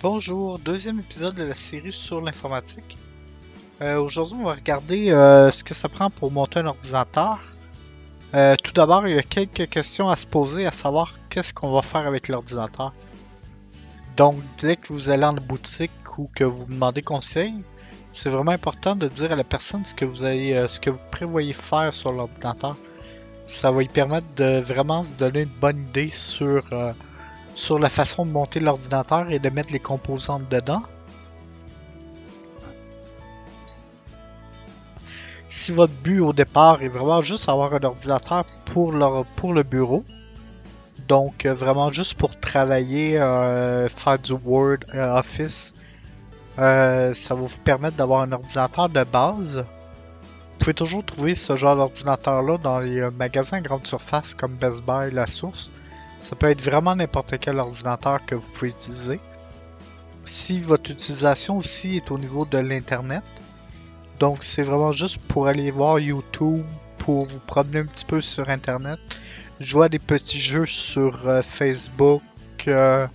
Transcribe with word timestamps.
Bonjour, 0.00 0.60
deuxième 0.60 1.00
épisode 1.00 1.34
de 1.34 1.42
la 1.42 1.56
série 1.56 1.90
sur 1.90 2.20
l'informatique. 2.20 2.96
Euh, 3.82 3.98
Aujourd'hui, 3.98 4.36
on 4.38 4.44
va 4.44 4.54
regarder 4.54 5.10
euh, 5.10 5.50
ce 5.50 5.64
que 5.64 5.74
ça 5.74 5.88
prend 5.88 6.08
pour 6.08 6.30
monter 6.30 6.60
un 6.60 6.66
ordinateur. 6.66 7.40
Euh, 8.32 8.54
tout 8.62 8.72
d'abord, 8.72 9.08
il 9.08 9.16
y 9.16 9.18
a 9.18 9.24
quelques 9.24 9.68
questions 9.68 10.08
à 10.08 10.14
se 10.14 10.24
poser, 10.24 10.66
à 10.66 10.70
savoir 10.70 11.14
qu'est-ce 11.28 11.52
qu'on 11.52 11.72
va 11.72 11.82
faire 11.82 12.06
avec 12.06 12.28
l'ordinateur. 12.28 12.92
Donc, 14.16 14.36
dès 14.60 14.76
que 14.76 14.92
vous 14.92 15.10
allez 15.10 15.24
en 15.24 15.32
boutique 15.32 16.16
ou 16.16 16.30
que 16.32 16.44
vous 16.44 16.66
demandez 16.66 17.02
conseil, 17.02 17.54
c'est 18.12 18.30
vraiment 18.30 18.52
important 18.52 18.94
de 18.94 19.08
dire 19.08 19.32
à 19.32 19.36
la 19.36 19.42
personne 19.42 19.84
ce 19.84 19.96
que 19.96 20.04
vous 20.04 20.18
ce 20.22 20.78
que 20.78 20.90
vous 20.90 21.04
prévoyez 21.10 21.54
faire 21.54 21.92
sur 21.92 22.12
l'ordinateur. 22.12 22.76
Ça 23.46 23.72
va 23.72 23.80
lui 23.80 23.88
permettre 23.88 24.28
de 24.36 24.60
vraiment 24.60 25.02
se 25.02 25.14
donner 25.14 25.40
une 25.40 25.60
bonne 25.60 25.80
idée 25.88 26.10
sur 26.10 26.62
sur 27.58 27.80
la 27.80 27.90
façon 27.90 28.24
de 28.24 28.30
monter 28.30 28.60
l'ordinateur 28.60 29.32
et 29.32 29.40
de 29.40 29.50
mettre 29.50 29.72
les 29.72 29.80
composantes 29.80 30.48
dedans. 30.48 30.82
Si 35.50 35.72
votre 35.72 35.92
but 35.92 36.20
au 36.20 36.32
départ 36.32 36.82
est 36.82 36.88
vraiment 36.88 37.20
juste 37.20 37.48
avoir 37.48 37.74
un 37.74 37.82
ordinateur 37.82 38.44
pour, 38.64 38.92
le 38.92 39.62
bureau, 39.64 40.04
donc 41.08 41.46
euh, 41.46 41.54
vraiment 41.54 41.90
juste 41.90 42.14
pour 42.14 42.38
travailler, 42.38 43.20
euh, 43.20 43.88
faire 43.88 44.20
du 44.20 44.34
Word, 44.34 44.78
euh, 44.94 45.18
Office, 45.18 45.74
ça 46.56 47.12
va 47.30 47.34
vous 47.34 47.58
permettre 47.64 47.96
d'avoir 47.96 48.20
un 48.20 48.30
ordinateur 48.30 48.88
de 48.88 49.02
base. 49.02 49.58
Vous 49.58 50.58
pouvez 50.60 50.74
toujours 50.74 51.04
trouver 51.04 51.34
ce 51.34 51.56
genre 51.56 51.74
d'ordinateur-là 51.74 52.58
dans 52.58 52.78
les 52.78 53.10
magasins 53.10 53.56
à 53.56 53.60
grande 53.60 53.86
surface 53.86 54.34
comme 54.34 54.52
Best 54.52 54.82
Buy, 54.84 55.10
La 55.10 55.26
Source. 55.26 55.72
Ça 56.18 56.34
peut 56.34 56.50
être 56.50 56.62
vraiment 56.62 56.96
n'importe 56.96 57.38
quel 57.38 57.58
ordinateur 57.58 58.24
que 58.26 58.34
vous 58.34 58.48
pouvez 58.50 58.70
utiliser. 58.70 59.20
Si 60.24 60.60
votre 60.60 60.90
utilisation 60.90 61.56
aussi 61.56 61.96
est 61.96 62.10
au 62.10 62.18
niveau 62.18 62.44
de 62.44 62.58
l'Internet, 62.58 63.22
donc 64.18 64.42
c'est 64.42 64.64
vraiment 64.64 64.92
juste 64.92 65.18
pour 65.18 65.46
aller 65.46 65.70
voir 65.70 66.00
YouTube, 66.00 66.64
pour 66.98 67.24
vous 67.24 67.40
promener 67.40 67.78
un 67.78 67.86
petit 67.86 68.04
peu 68.04 68.20
sur 68.20 68.48
Internet, 68.48 68.98
jouer 69.60 69.86
à 69.86 69.88
des 69.88 70.00
petits 70.00 70.40
jeux 70.40 70.66
sur 70.66 71.28
euh, 71.28 71.40
Facebook, 71.42 72.22
euh, 72.66 73.06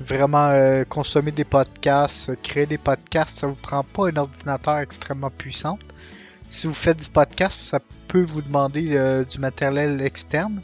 vraiment 0.00 0.46
euh, 0.46 0.84
consommer 0.84 1.32
des 1.32 1.44
podcasts, 1.44 2.32
créer 2.42 2.66
des 2.66 2.78
podcasts, 2.78 3.40
ça 3.40 3.48
vous 3.48 3.56
prend 3.56 3.82
pas 3.82 4.08
un 4.08 4.16
ordinateur 4.16 4.78
extrêmement 4.78 5.30
puissant. 5.30 5.78
Si 6.48 6.68
vous 6.68 6.74
faites 6.74 7.02
du 7.02 7.10
podcast, 7.10 7.58
ça 7.58 7.80
peut 8.06 8.22
vous 8.22 8.40
demander 8.40 9.24
du 9.28 9.38
matériel 9.40 10.00
externe 10.00 10.62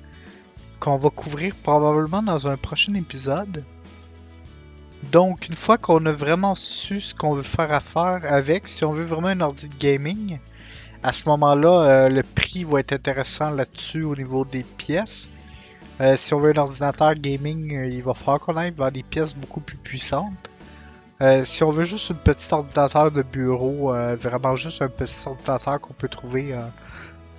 qu'on 0.80 0.96
va 0.96 1.10
couvrir 1.10 1.54
probablement 1.62 2.22
dans 2.22 2.48
un 2.48 2.56
prochain 2.56 2.94
épisode. 2.94 3.64
Donc, 5.12 5.48
une 5.48 5.54
fois 5.54 5.78
qu'on 5.78 6.04
a 6.06 6.12
vraiment 6.12 6.54
su 6.54 7.00
ce 7.00 7.14
qu'on 7.14 7.34
veut 7.34 7.42
faire 7.42 7.72
affaire 7.72 8.20
avec, 8.24 8.68
si 8.68 8.84
on 8.84 8.92
veut 8.92 9.04
vraiment 9.04 9.28
un 9.28 9.40
ordi 9.40 9.68
de 9.68 9.76
gaming, 9.78 10.38
à 11.02 11.12
ce 11.12 11.28
moment-là, 11.28 11.68
euh, 11.68 12.08
le 12.08 12.22
prix 12.22 12.64
va 12.64 12.80
être 12.80 12.92
intéressant 12.92 13.50
là-dessus 13.50 14.02
au 14.02 14.14
niveau 14.14 14.44
des 14.44 14.62
pièces. 14.62 15.30
Euh, 16.00 16.16
si 16.16 16.34
on 16.34 16.40
veut 16.40 16.52
un 16.54 16.60
ordinateur 16.60 17.14
gaming, 17.14 17.74
euh, 17.74 17.88
il 17.88 18.02
va 18.02 18.14
falloir 18.14 18.40
qu'on 18.40 18.56
aille 18.56 18.72
vers 18.76 18.92
des 18.92 19.02
pièces 19.02 19.34
beaucoup 19.34 19.60
plus 19.60 19.76
puissantes. 19.76 20.32
Si 21.44 21.62
on 21.62 21.68
veut 21.68 21.84
juste 21.84 22.12
un 22.12 22.14
petit 22.14 22.48
ordinateur 22.50 23.10
de 23.10 23.20
bureau, 23.20 23.92
vraiment 24.16 24.56
juste 24.56 24.80
un 24.80 24.88
petit 24.88 25.18
ordinateur 25.26 25.78
qu'on 25.78 25.92
peut 25.92 26.08
trouver 26.08 26.54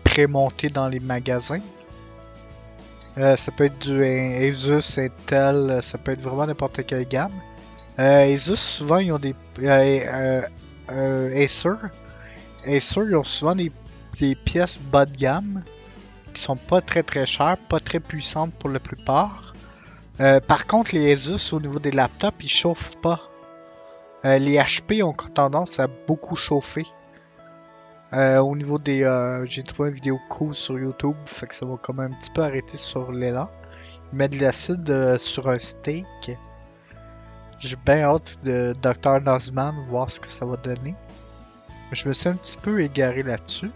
pré-monté 0.03 0.69
dans 0.69 0.87
les 0.87 0.99
magasins, 0.99 1.61
euh, 3.17 3.35
ça 3.35 3.51
peut 3.51 3.65
être 3.65 3.79
du 3.79 4.03
Asus, 4.03 4.97
Intel, 4.97 5.81
ça 5.83 5.97
peut 5.97 6.11
être 6.11 6.21
vraiment 6.21 6.47
n'importe 6.47 6.85
quelle 6.85 7.07
gamme. 7.07 7.33
Euh, 7.99 8.35
Asus, 8.35 8.55
souvent, 8.55 8.97
ils 8.97 9.11
ont 9.11 9.19
des. 9.19 9.35
Euh, 9.61 10.41
euh, 10.91 11.43
Acer. 11.45 11.69
Acer, 12.65 13.01
ils 13.07 13.15
ont 13.15 13.23
souvent 13.23 13.55
des, 13.55 13.71
des 14.19 14.35
pièces 14.35 14.79
bas 14.79 15.05
de 15.05 15.15
gamme 15.15 15.63
qui 16.33 16.41
sont 16.41 16.55
pas 16.55 16.81
très 16.81 17.03
très 17.03 17.25
chères, 17.25 17.57
pas 17.57 17.79
très 17.79 17.99
puissantes 17.99 18.53
pour 18.53 18.69
la 18.69 18.79
plupart. 18.79 19.53
Euh, 20.19 20.39
par 20.39 20.67
contre, 20.67 20.95
les 20.95 21.11
Asus, 21.11 21.53
au 21.53 21.59
niveau 21.59 21.79
des 21.79 21.91
laptops, 21.91 22.43
ils 22.43 22.49
chauffent 22.49 22.97
pas. 23.01 23.21
Euh, 24.23 24.37
les 24.37 24.57
HP 24.57 25.03
ont 25.03 25.13
tendance 25.13 25.79
à 25.79 25.87
beaucoup 25.87 26.35
chauffer. 26.35 26.85
Euh, 28.13 28.39
au 28.39 28.55
niveau 28.55 28.77
des. 28.77 29.03
euh, 29.03 29.45
J'ai 29.45 29.63
trouvé 29.63 29.89
une 29.89 29.95
vidéo 29.95 30.19
cool 30.29 30.53
sur 30.53 30.77
YouTube, 30.77 31.15
fait 31.25 31.47
que 31.47 31.55
ça 31.55 31.65
va 31.65 31.77
quand 31.81 31.93
même 31.93 32.11
un 32.11 32.15
petit 32.15 32.31
peu 32.31 32.43
arrêter 32.43 32.77
sur 32.77 33.11
l'élan. 33.11 33.49
Ils 34.11 34.17
mettent 34.17 34.31
de 34.33 34.41
l'acide 34.41 34.89
euh, 34.89 35.17
sur 35.17 35.47
un 35.47 35.57
steak. 35.57 36.05
J'ai 37.59 37.75
bien 37.85 38.01
hâte 38.01 38.39
de 38.43 38.75
Dr. 38.81 39.21
Nozman 39.21 39.75
voir 39.89 40.09
ce 40.09 40.19
que 40.19 40.27
ça 40.27 40.45
va 40.45 40.57
donner. 40.57 40.95
Je 41.91 42.07
me 42.09 42.13
suis 42.13 42.27
un 42.27 42.35
petit 42.35 42.57
peu 42.57 42.81
égaré 42.81 43.23
là-dessus. 43.23 43.71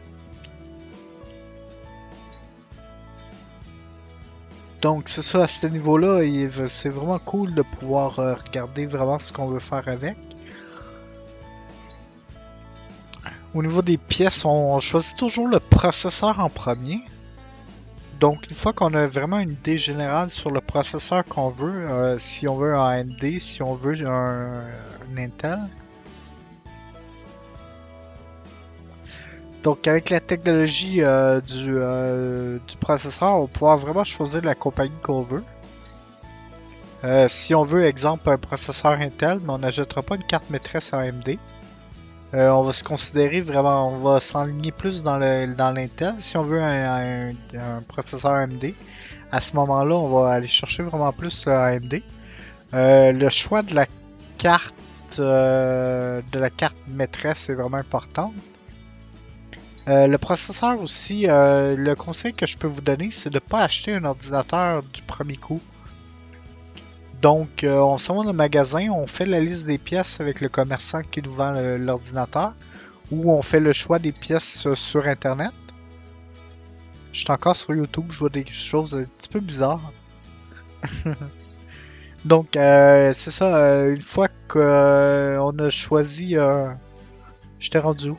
Donc 4.81 5.07
c'est 5.07 5.22
ça, 5.22 5.44
à 5.44 5.47
ce 5.47 5.67
niveau-là, 5.67 6.23
il 6.23 6.52
c'est 6.67 6.90
vraiment 6.90 7.19
cool 7.19 7.53
de 7.53 7.62
pouvoir 7.62 8.16
regarder 8.16 8.85
vraiment 8.85 9.17
ce 9.17 9.31
qu'on 9.31 9.47
veut 9.47 9.59
faire 9.59 9.88
avec. 9.88 10.17
Au 13.55 13.63
niveau 13.63 13.81
des 13.81 13.97
pièces, 13.97 14.43
on 14.43 14.81
choisit 14.81 15.16
toujours 15.16 15.47
le 15.47 15.61
processeur 15.61 16.41
en 16.41 16.49
premier. 16.49 16.99
Donc 18.19 18.49
une 18.49 18.55
fois 18.55 18.73
qu'on 18.73 18.93
a 18.93 19.07
vraiment 19.07 19.39
une 19.39 19.51
idée 19.51 19.77
générale 19.77 20.29
sur 20.29 20.51
le 20.51 20.59
processeur 20.59 21.23
qu'on 21.23 21.47
veut, 21.47 21.89
euh, 21.89 22.19
si 22.19 22.49
on 22.49 22.57
veut 22.57 22.75
un 22.75 22.83
AMD, 22.83 23.39
si 23.39 23.61
on 23.66 23.73
veut 23.73 23.95
un, 24.05 24.66
Intel. 25.17 25.59
Donc 29.63 29.87
avec 29.87 30.09
la 30.09 30.19
technologie 30.19 31.01
euh, 31.01 31.39
du, 31.39 31.77
euh, 31.77 32.59
du 32.67 32.75
processeur, 32.75 33.35
on 33.35 33.47
pouvoir 33.47 33.77
vraiment 33.77 34.03
choisir 34.03 34.41
la 34.43 34.55
compagnie 34.55 34.91
qu'on 35.01 35.22
veut. 35.22 35.43
Si 37.29 37.55
on 37.55 37.63
veut, 37.63 37.85
exemple, 37.85 38.29
un 38.29 38.37
processeur 38.37 38.93
Intel, 38.93 39.39
mais 39.39 39.53
on 39.53 39.59
n'achètera 39.59 40.01
pas 40.01 40.16
une 40.16 40.23
carte 40.23 40.49
maîtresse 40.49 40.91
AMD. 40.91 41.37
Euh, 42.35 42.50
on 42.50 42.63
va 42.63 42.73
se 42.73 42.84
considérer 42.84 43.40
vraiment, 43.40 43.88
on 43.94 43.97
va 44.00 44.19
s'enligner 44.19 44.72
plus 44.72 45.03
dans 45.03 45.18
le 45.18 45.46
l'Intel. 45.46 46.16
Si 46.19 46.35
on 46.35 46.44
veut 46.44 46.62
un, 46.62 47.29
un- 47.29 47.81
processeur 47.88 48.31
AMD, 48.34 48.73
à 49.31 49.40
ce 49.40 49.56
moment-là, 49.56 49.96
on 49.96 50.09
va 50.09 50.34
aller 50.34 50.47
chercher 50.47 50.84
vraiment 50.84 51.13
plus 51.13 51.46
le 51.46 51.53
AMD. 51.53 52.01
Euh, 52.73 53.12
le 53.13 53.29
choix 53.29 53.62
de 53.62 53.73
la 53.73 53.85
carte 54.38 54.75
euh, 55.19 56.22
de 56.34 56.40
la 56.40 56.50
carte 56.50 56.75
maîtresse 56.90 57.50
est 57.50 57.53
vraiment 57.53 57.78
important. 57.78 58.34
Le 59.88 60.17
processeur 60.17 60.81
aussi, 60.81 61.28
le 61.28 61.94
conseil 61.94 62.34
que 62.34 62.47
je 62.47 62.57
peux 62.57 62.67
vous 62.67 62.81
donner, 62.81 63.12
c'est 63.12 63.29
de 63.29 63.35
ne 63.35 63.40
pas 63.40 63.62
acheter 63.62 63.94
un 63.94 64.03
ordinateur 64.03 64.81
du 64.81 65.03
premier 65.03 65.35
coup. 65.38 65.62
Donc, 67.25 67.63
euh, 67.63 67.79
on 67.79 67.97
s'en 67.97 68.17
va 68.17 68.22
dans 68.22 68.29
le 68.29 68.37
magasin, 68.37 68.87
on 68.91 69.07
fait 69.07 69.25
la 69.25 69.39
liste 69.39 69.66
des 69.66 69.79
pièces 69.79 70.22
avec 70.22 70.41
le 70.41 70.47
commerçant 70.47 71.01
qui 71.01 71.23
nous 71.23 71.31
vend 71.31 71.53
l'ordinateur, 71.79 72.53
ou 73.11 73.31
on 73.31 73.41
fait 73.41 73.59
le 73.59 73.73
choix 73.73 73.97
des 73.97 74.11
pièces 74.11 74.67
euh, 74.67 74.75
sur 74.75 75.07
Internet. 75.07 75.51
Je 77.13 77.22
suis 77.22 77.31
encore 77.31 77.55
sur 77.55 77.73
YouTube, 77.73 78.11
je 78.11 78.19
vois 78.19 78.29
des 78.29 78.45
choses 78.45 78.93
un 78.93 79.05
petit 79.05 79.27
peu 79.27 79.39
bizarres. 79.39 79.91
Donc, 82.25 82.55
euh, 82.55 83.11
c'est 83.16 83.31
ça, 83.31 83.87
une 83.87 84.01
fois 84.03 84.27
qu'on 84.47 85.57
a 85.57 85.69
choisi... 85.72 86.35
J'étais 87.57 87.79
rendu 87.79 88.11
où? 88.11 88.17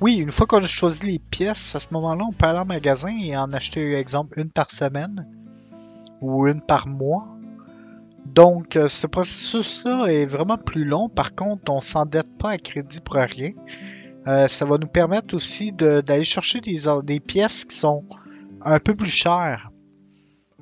Oui, 0.00 0.16
une 0.16 0.32
fois 0.32 0.48
qu'on 0.48 0.64
a 0.64 0.66
choisi 0.66 1.06
les 1.06 1.20
pièces, 1.20 1.76
à 1.76 1.78
ce 1.78 1.86
moment-là, 1.92 2.24
on 2.28 2.32
peut 2.32 2.46
aller 2.46 2.58
en 2.58 2.64
magasin 2.64 3.16
et 3.16 3.36
en 3.36 3.52
acheter, 3.52 3.94
exemple, 3.94 4.40
une 4.40 4.50
par 4.50 4.72
semaine 4.72 5.28
ou 6.20 6.48
une 6.48 6.60
par 6.60 6.88
mois. 6.88 7.35
Donc, 8.36 8.76
euh, 8.76 8.86
ce 8.86 9.06
processus-là 9.06 10.08
est 10.08 10.26
vraiment 10.26 10.58
plus 10.58 10.84
long. 10.84 11.08
Par 11.08 11.34
contre, 11.34 11.72
on 11.72 11.80
s'endette 11.80 12.36
pas 12.36 12.50
à 12.50 12.58
crédit 12.58 13.00
pour 13.00 13.14
rien. 13.14 13.52
Euh, 14.26 14.46
ça 14.46 14.66
va 14.66 14.76
nous 14.76 14.86
permettre 14.86 15.34
aussi 15.34 15.72
d'aller 15.72 16.24
chercher 16.24 16.60
des, 16.60 17.20
pièces 17.20 17.64
qui 17.64 17.74
sont 17.74 18.04
un 18.60 18.78
peu 18.78 18.94
plus 18.94 19.08
chères. 19.08 19.70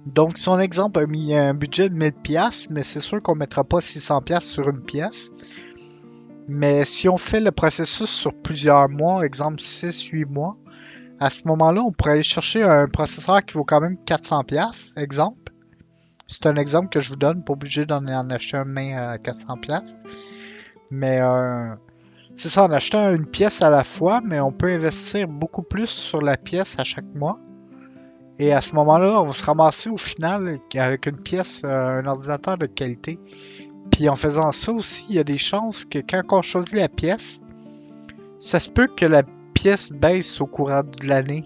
Donc, 0.06 0.38
si 0.38 0.49
on 0.49 0.61
exemple 0.61 1.00
a 1.00 1.06
mis 1.09 1.35
un 1.35 1.53
budget 1.53 1.88
de 1.88 1.94
1000 1.94 2.12
pièces, 2.12 2.71
mais 2.71 2.85
c'est 2.85 3.00
sûr 3.00 3.19
qu'on 3.19 3.35
mettra 3.35 3.65
pas 3.65 3.81
600 3.81 4.23
pièces 4.23 4.44
sur 4.44 4.69
une 4.69 4.82
pièce. 4.82 5.32
Mais 6.47 6.85
si 6.85 7.09
on 7.09 7.17
fait 7.17 7.41
le 7.41 7.50
processus 7.50 8.11
sur 8.11 8.35
plusieurs 8.35 8.88
mois, 8.88 9.26
exemple 9.26 9.59
6-8 9.59 10.26
mois, 10.26 10.56
à 11.19 11.29
ce 11.29 11.41
moment-là, 11.49 11.82
on 11.82 11.91
pourrait 11.91 12.12
aller 12.12 12.23
chercher 12.23 12.62
un 12.62 12.87
processeur 12.87 13.44
qui 13.44 13.55
vaut 13.55 13.65
quand 13.65 13.81
même 13.81 13.97
400 14.05 14.44
pièces, 14.44 14.94
exemple. 14.97 15.54
C'est 16.26 16.47
un 16.47 16.56
exemple 16.56 16.88
que 16.88 17.00
je 17.00 17.11
vous 17.11 17.17
donne, 17.17 17.44
pas 17.44 17.53
obligé 17.53 17.85
d'en 17.85 18.06
en 18.06 18.31
acheter 18.31 18.56
un 18.56 18.65
main 18.65 18.97
à 18.97 19.19
400 19.19 19.59
pièces. 19.59 20.03
Mais 20.91 21.21
euh, 21.21 21.75
c'est 22.37 22.49
ça, 22.49 22.65
en 22.65 22.73
achetant 22.73 23.12
une 23.15 23.26
pièce 23.26 23.62
à 23.62 23.71
la 23.71 23.85
fois, 23.85 24.21
mais 24.25 24.41
on 24.41 24.53
peut 24.53 24.73
investir 24.73 25.29
beaucoup 25.29 25.62
plus 25.62 25.88
sur 25.88 26.21
la 26.23 26.37
pièce 26.37 26.79
à 26.79 26.85
chaque 26.85 27.12
mois. 27.15 27.38
Et 28.38 28.53
à 28.53 28.61
ce 28.61 28.75
moment-là, 28.75 29.21
on 29.21 29.26
va 29.26 29.32
se 29.32 29.44
ramasser 29.44 29.91
au 29.91 29.97
final 29.97 30.59
avec 30.75 31.06
une 31.06 31.19
pièce, 31.19 31.62
euh, 31.65 32.00
un 32.00 32.06
ordinateur 32.06 32.59
de 32.59 32.67
qualité 32.67 33.21
Puis 33.93 34.09
en 34.09 34.17
faisant 34.17 34.50
ça 34.50 34.73
aussi, 34.73 35.06
il 35.09 35.17
y 35.17 35.19
a 35.21 35.25
des 35.25 35.38
chances 35.38 35.85
que 35.85 36.00
quand 36.00 36.23
on 36.31 36.43
choisit 36.43 36.75
la 36.75 36.88
pièce, 36.88 37.43
ça 38.38 38.59
se 38.59 38.71
peut 38.71 38.88
que 38.88 39.06
la 39.06 39.23
pièce 39.53 39.93
baisse 39.93 40.41
au 40.41 40.47
courant 40.47 40.82
de 40.82 41.06
l'année. 41.06 41.44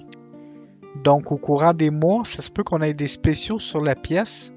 Donc 1.04 1.30
au 1.30 1.36
courant 1.36 1.74
des 1.74 1.90
mois, 1.90 2.22
ça 2.24 2.42
se 2.42 2.50
peut 2.50 2.64
qu'on 2.64 2.80
ait 2.80 2.94
des 2.94 3.08
spéciaux 3.08 3.58
sur 3.58 3.82
la 3.82 3.94
pièce 3.94 4.54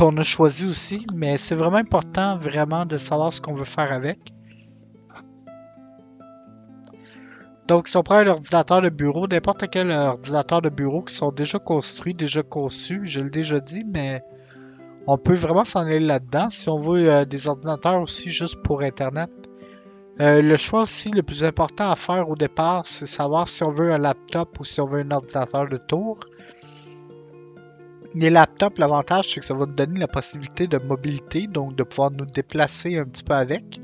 qu'on 0.00 0.16
a 0.16 0.22
choisi 0.22 0.64
aussi, 0.64 1.06
mais 1.12 1.36
c'est 1.36 1.54
vraiment 1.54 1.76
important 1.76 2.38
vraiment 2.38 2.86
de 2.86 2.96
savoir 2.96 3.34
ce 3.34 3.42
qu'on 3.42 3.52
veut 3.52 3.66
faire 3.66 3.92
avec. 3.92 4.32
Donc, 7.68 7.86
si 7.86 7.98
on 7.98 8.02
prend 8.02 8.14
un 8.14 8.26
ordinateur 8.28 8.80
de 8.80 8.88
bureau, 8.88 9.26
n'importe 9.28 9.68
quel 9.70 9.90
ordinateur 9.90 10.62
de 10.62 10.70
bureau 10.70 11.02
qui 11.02 11.14
sont 11.14 11.32
déjà 11.32 11.58
construits, 11.58 12.14
déjà 12.14 12.42
conçus, 12.42 13.02
je 13.04 13.20
l'ai 13.20 13.28
déjà 13.28 13.60
dit, 13.60 13.84
mais 13.84 14.24
on 15.06 15.18
peut 15.18 15.34
vraiment 15.34 15.66
s'en 15.66 15.80
aller 15.80 16.00
là-dedans. 16.00 16.48
Si 16.48 16.70
on 16.70 16.78
veut 16.78 17.12
euh, 17.12 17.26
des 17.26 17.46
ordinateurs 17.46 18.00
aussi 18.00 18.30
juste 18.30 18.56
pour 18.62 18.80
Internet, 18.80 19.30
euh, 20.18 20.40
le 20.40 20.56
choix 20.56 20.80
aussi 20.80 21.10
le 21.10 21.22
plus 21.22 21.44
important 21.44 21.90
à 21.90 21.96
faire 21.96 22.26
au 22.30 22.36
départ, 22.36 22.86
c'est 22.86 23.04
savoir 23.04 23.48
si 23.48 23.62
on 23.64 23.70
veut 23.70 23.92
un 23.92 23.98
laptop 23.98 24.60
ou 24.60 24.64
si 24.64 24.80
on 24.80 24.86
veut 24.86 25.00
un 25.00 25.10
ordinateur 25.10 25.68
de 25.68 25.76
tour. 25.76 26.20
Les 28.14 28.30
laptops, 28.30 28.78
l'avantage, 28.78 29.26
c'est 29.28 29.40
que 29.40 29.46
ça 29.46 29.54
va 29.54 29.66
nous 29.66 29.74
donner 29.74 30.00
la 30.00 30.08
possibilité 30.08 30.66
de 30.66 30.78
mobilité, 30.78 31.46
donc 31.46 31.76
de 31.76 31.84
pouvoir 31.84 32.10
nous 32.10 32.26
déplacer 32.26 32.98
un 32.98 33.04
petit 33.04 33.22
peu 33.22 33.34
avec. 33.34 33.80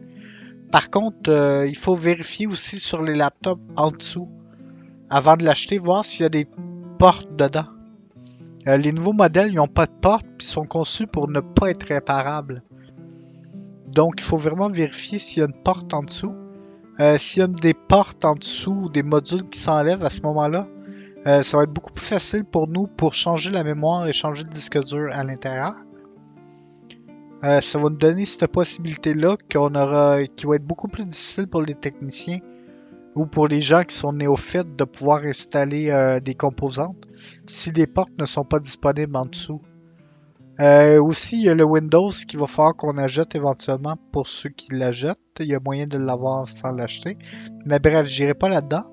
Par 0.73 0.90
contre, 0.90 1.31
euh, 1.31 1.67
il 1.67 1.76
faut 1.76 1.94
vérifier 1.94 2.49
aussi 2.49 2.81
sur 2.81 3.02
les 3.02 3.14
laptops 3.14 3.62
en 3.76 3.93
dessous, 3.93 4.28
avant 5.11 5.37
de 5.37 5.44
l'acheter, 5.44 5.78
voir 5.78 6.05
s'il 6.05 6.23
y 6.23 6.26
a 6.26 6.28
des 6.28 6.49
portes 6.99 7.37
dedans. 7.37 7.67
Euh, 8.67 8.76
les 8.76 8.90
nouveaux 8.90 9.12
modèles, 9.12 9.52
ils 9.52 9.56
n'ont 9.56 9.69
pas 9.69 9.87
de 9.87 9.93
porte, 9.93 10.26
puis 10.37 10.46
sont 10.46 10.64
conçus 10.64 11.06
pour 11.06 11.28
ne 11.28 11.38
pas 11.38 11.70
être 11.70 11.84
réparables. 11.84 12.64
Donc, 13.87 14.14
il 14.19 14.25
faut 14.25 14.37
vraiment 14.37 14.69
vérifier 14.69 15.20
s'il 15.20 15.38
y 15.38 15.43
a 15.43 15.46
une 15.46 15.62
porte 15.62 15.94
en 15.94 16.02
dessous. 16.02 16.34
Euh, 16.99 17.17
s'il 17.17 17.40
y 17.40 17.43
a 17.43 17.46
des 17.46 17.75
portes 17.75 18.25
en 18.25 18.34
dessous 18.34 18.76
ou 18.84 18.88
des 18.88 19.05
modules 19.05 19.44
qui 19.44 19.61
s'enlèvent 19.61 20.05
à 20.05 20.11
ce 20.11 20.23
moment-là, 20.23 20.67
ça 21.26 21.56
va 21.56 21.64
être 21.64 21.73
beaucoup 21.73 21.93
plus 21.93 22.06
facile 22.06 22.44
pour 22.44 22.69
nous 22.69 22.87
pour 22.87 23.12
changer 23.12 23.50
la 23.50 23.64
mémoire 23.64 24.06
et 24.06 24.12
changer 24.12 24.44
le 24.44 24.50
disque 24.50 24.82
dur 24.84 25.08
à 25.12 25.25
l'intérieur. 25.25 25.75
Euh, 27.44 27.61
ça 27.61 27.78
va 27.78 27.90
nous 27.90 27.96
donner 27.96 28.25
cette 28.25 28.50
possibilité-là 28.50 29.37
qu'on 29.52 29.75
aura, 29.75 30.26
qui 30.26 30.46
va 30.46 30.56
être 30.56 30.64
beaucoup 30.64 30.88
plus 30.88 31.06
difficile 31.06 31.46
pour 31.46 31.62
les 31.62 31.75
techniciens 31.75 32.38
ou 33.14 33.26
pour 33.26 33.46
les 33.46 33.61
gens 33.61 33.82
qui 33.84 33.94
sont 33.94 34.12
néophytes 34.12 34.75
de 34.76 34.84
pouvoir 34.84 35.23
installer 35.25 35.90
euh, 35.90 36.19
des 36.19 36.34
composantes 36.34 36.96
si 37.46 37.73
les 37.73 37.87
portes 37.87 38.19
ne 38.19 38.26
sont 38.26 38.44
pas 38.44 38.58
disponibles 38.58 39.17
en 39.17 39.26
dessous. 39.26 39.61
Euh, 40.58 41.02
aussi, 41.02 41.37
il 41.37 41.44
y 41.44 41.49
a 41.50 41.55
le 41.55 41.64
Windows 41.64 42.11
qui 42.26 42.38
va 42.38 42.46
falloir 42.46 42.75
qu'on 42.75 42.96
achète 42.96 43.34
éventuellement 43.34 43.96
pour 44.11 44.26
ceux 44.26 44.49
qui 44.49 44.75
l'achètent. 44.75 45.19
Il 45.38 45.46
y 45.46 45.55
a 45.55 45.61
moyen 45.61 45.87
de 45.87 45.99
l'avoir 45.99 46.49
sans 46.49 46.73
l'acheter. 46.73 47.19
Mais 47.67 47.78
bref, 47.78 48.06
j'irai 48.06 48.32
pas 48.32 48.49
là-dedans. 48.49 48.84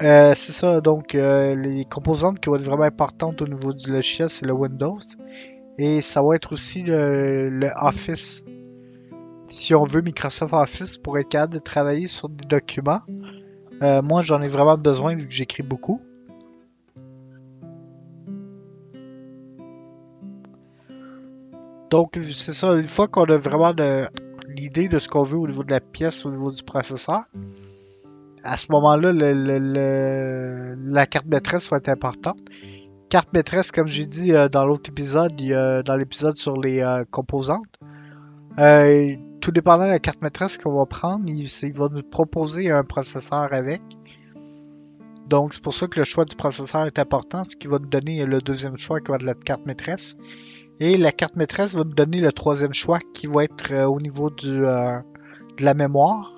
C'est 0.00 0.52
ça, 0.52 0.80
donc 0.80 1.14
les 1.14 1.84
composantes 1.90 2.40
qui 2.40 2.48
vont 2.48 2.56
être 2.56 2.64
vraiment 2.64 2.84
importantes 2.84 3.42
au 3.42 3.46
niveau 3.46 3.72
du 3.72 3.90
logiciel, 3.90 4.30
c'est 4.30 4.46
le 4.46 4.52
Windows. 4.52 4.98
Et 5.78 6.00
ça 6.00 6.22
va 6.22 6.36
être 6.36 6.52
aussi 6.52 6.82
le, 6.82 7.68
Office. 7.82 8.44
Si 9.48 9.74
on 9.74 9.84
veut 9.84 10.00
Microsoft 10.00 10.54
Office 10.54 10.98
pour 10.98 11.18
être 11.18 11.28
capable 11.28 11.54
de 11.54 11.58
travailler 11.58 12.06
sur 12.06 12.28
des 12.28 12.46
documents. 12.46 13.02
Euh, 13.82 14.00
moi, 14.00 14.22
j'en 14.22 14.40
ai 14.40 14.48
vraiment 14.48 14.78
besoin 14.78 15.14
vu 15.14 15.26
que 15.26 15.32
j'écris 15.32 15.62
beaucoup. 15.62 16.00
Donc, 21.90 22.18
c'est 22.20 22.54
ça, 22.54 22.74
une 22.74 22.82
fois 22.82 23.06
qu'on 23.06 23.24
a 23.24 23.36
vraiment 23.36 23.72
l'idée 24.48 24.88
de 24.88 24.98
ce 24.98 25.08
qu'on 25.08 25.22
veut 25.22 25.38
au 25.38 25.46
niveau 25.46 25.62
de 25.62 25.70
la 25.70 25.80
pièce, 25.80 26.24
au 26.24 26.30
niveau 26.30 26.50
du 26.50 26.62
processeur, 26.62 27.24
à 28.44 28.56
ce 28.56 28.70
moment-là, 28.72 29.12
la 29.12 31.06
carte 31.06 31.26
maîtresse 31.26 31.68
va 31.70 31.78
être 31.78 31.88
importante 31.88 32.40
carte 33.08 33.32
maîtresse, 33.32 33.72
comme 33.72 33.88
j'ai 33.88 34.06
dit 34.06 34.32
euh, 34.32 34.48
dans 34.48 34.66
l'autre 34.66 34.90
épisode, 34.90 35.34
dans 35.36 35.96
l'épisode 35.96 36.36
sur 36.36 36.56
les 36.56 36.80
euh, 36.80 37.04
composantes. 37.10 37.64
Euh, 38.58 39.14
tout 39.40 39.52
dépendant 39.52 39.84
de 39.84 39.90
la 39.90 39.98
carte 39.98 40.22
maîtresse 40.22 40.58
qu'on 40.58 40.74
va 40.74 40.86
prendre, 40.86 41.24
il, 41.28 41.72
va 41.74 41.88
nous 41.88 42.02
proposer 42.02 42.70
un 42.70 42.84
processeur 42.84 43.52
avec. 43.52 43.82
Donc 45.28 45.52
c'est 45.52 45.62
pour 45.62 45.74
ça 45.74 45.86
que 45.86 45.98
le 45.98 46.04
choix 46.04 46.24
du 46.24 46.36
processeur 46.36 46.86
est 46.86 46.98
important, 46.98 47.44
ce 47.44 47.56
qui 47.56 47.68
va 47.68 47.78
nous 47.78 47.88
donner 47.88 48.24
le 48.24 48.40
deuxième 48.40 48.76
choix 48.76 49.00
qui 49.00 49.10
va 49.10 49.16
être 49.16 49.24
la 49.24 49.34
carte 49.34 49.66
maîtresse. 49.66 50.16
Et 50.78 50.96
la 50.96 51.10
carte 51.10 51.36
maîtresse 51.36 51.74
va 51.74 51.84
nous 51.84 51.94
donner 51.94 52.20
le 52.20 52.32
troisième 52.32 52.72
choix 52.72 52.98
qui 53.14 53.26
va 53.26 53.44
être 53.44 53.86
au 53.86 53.98
niveau 53.98 54.30
du, 54.30 54.58
de 54.58 55.64
la 55.64 55.74
mémoire. 55.74 56.32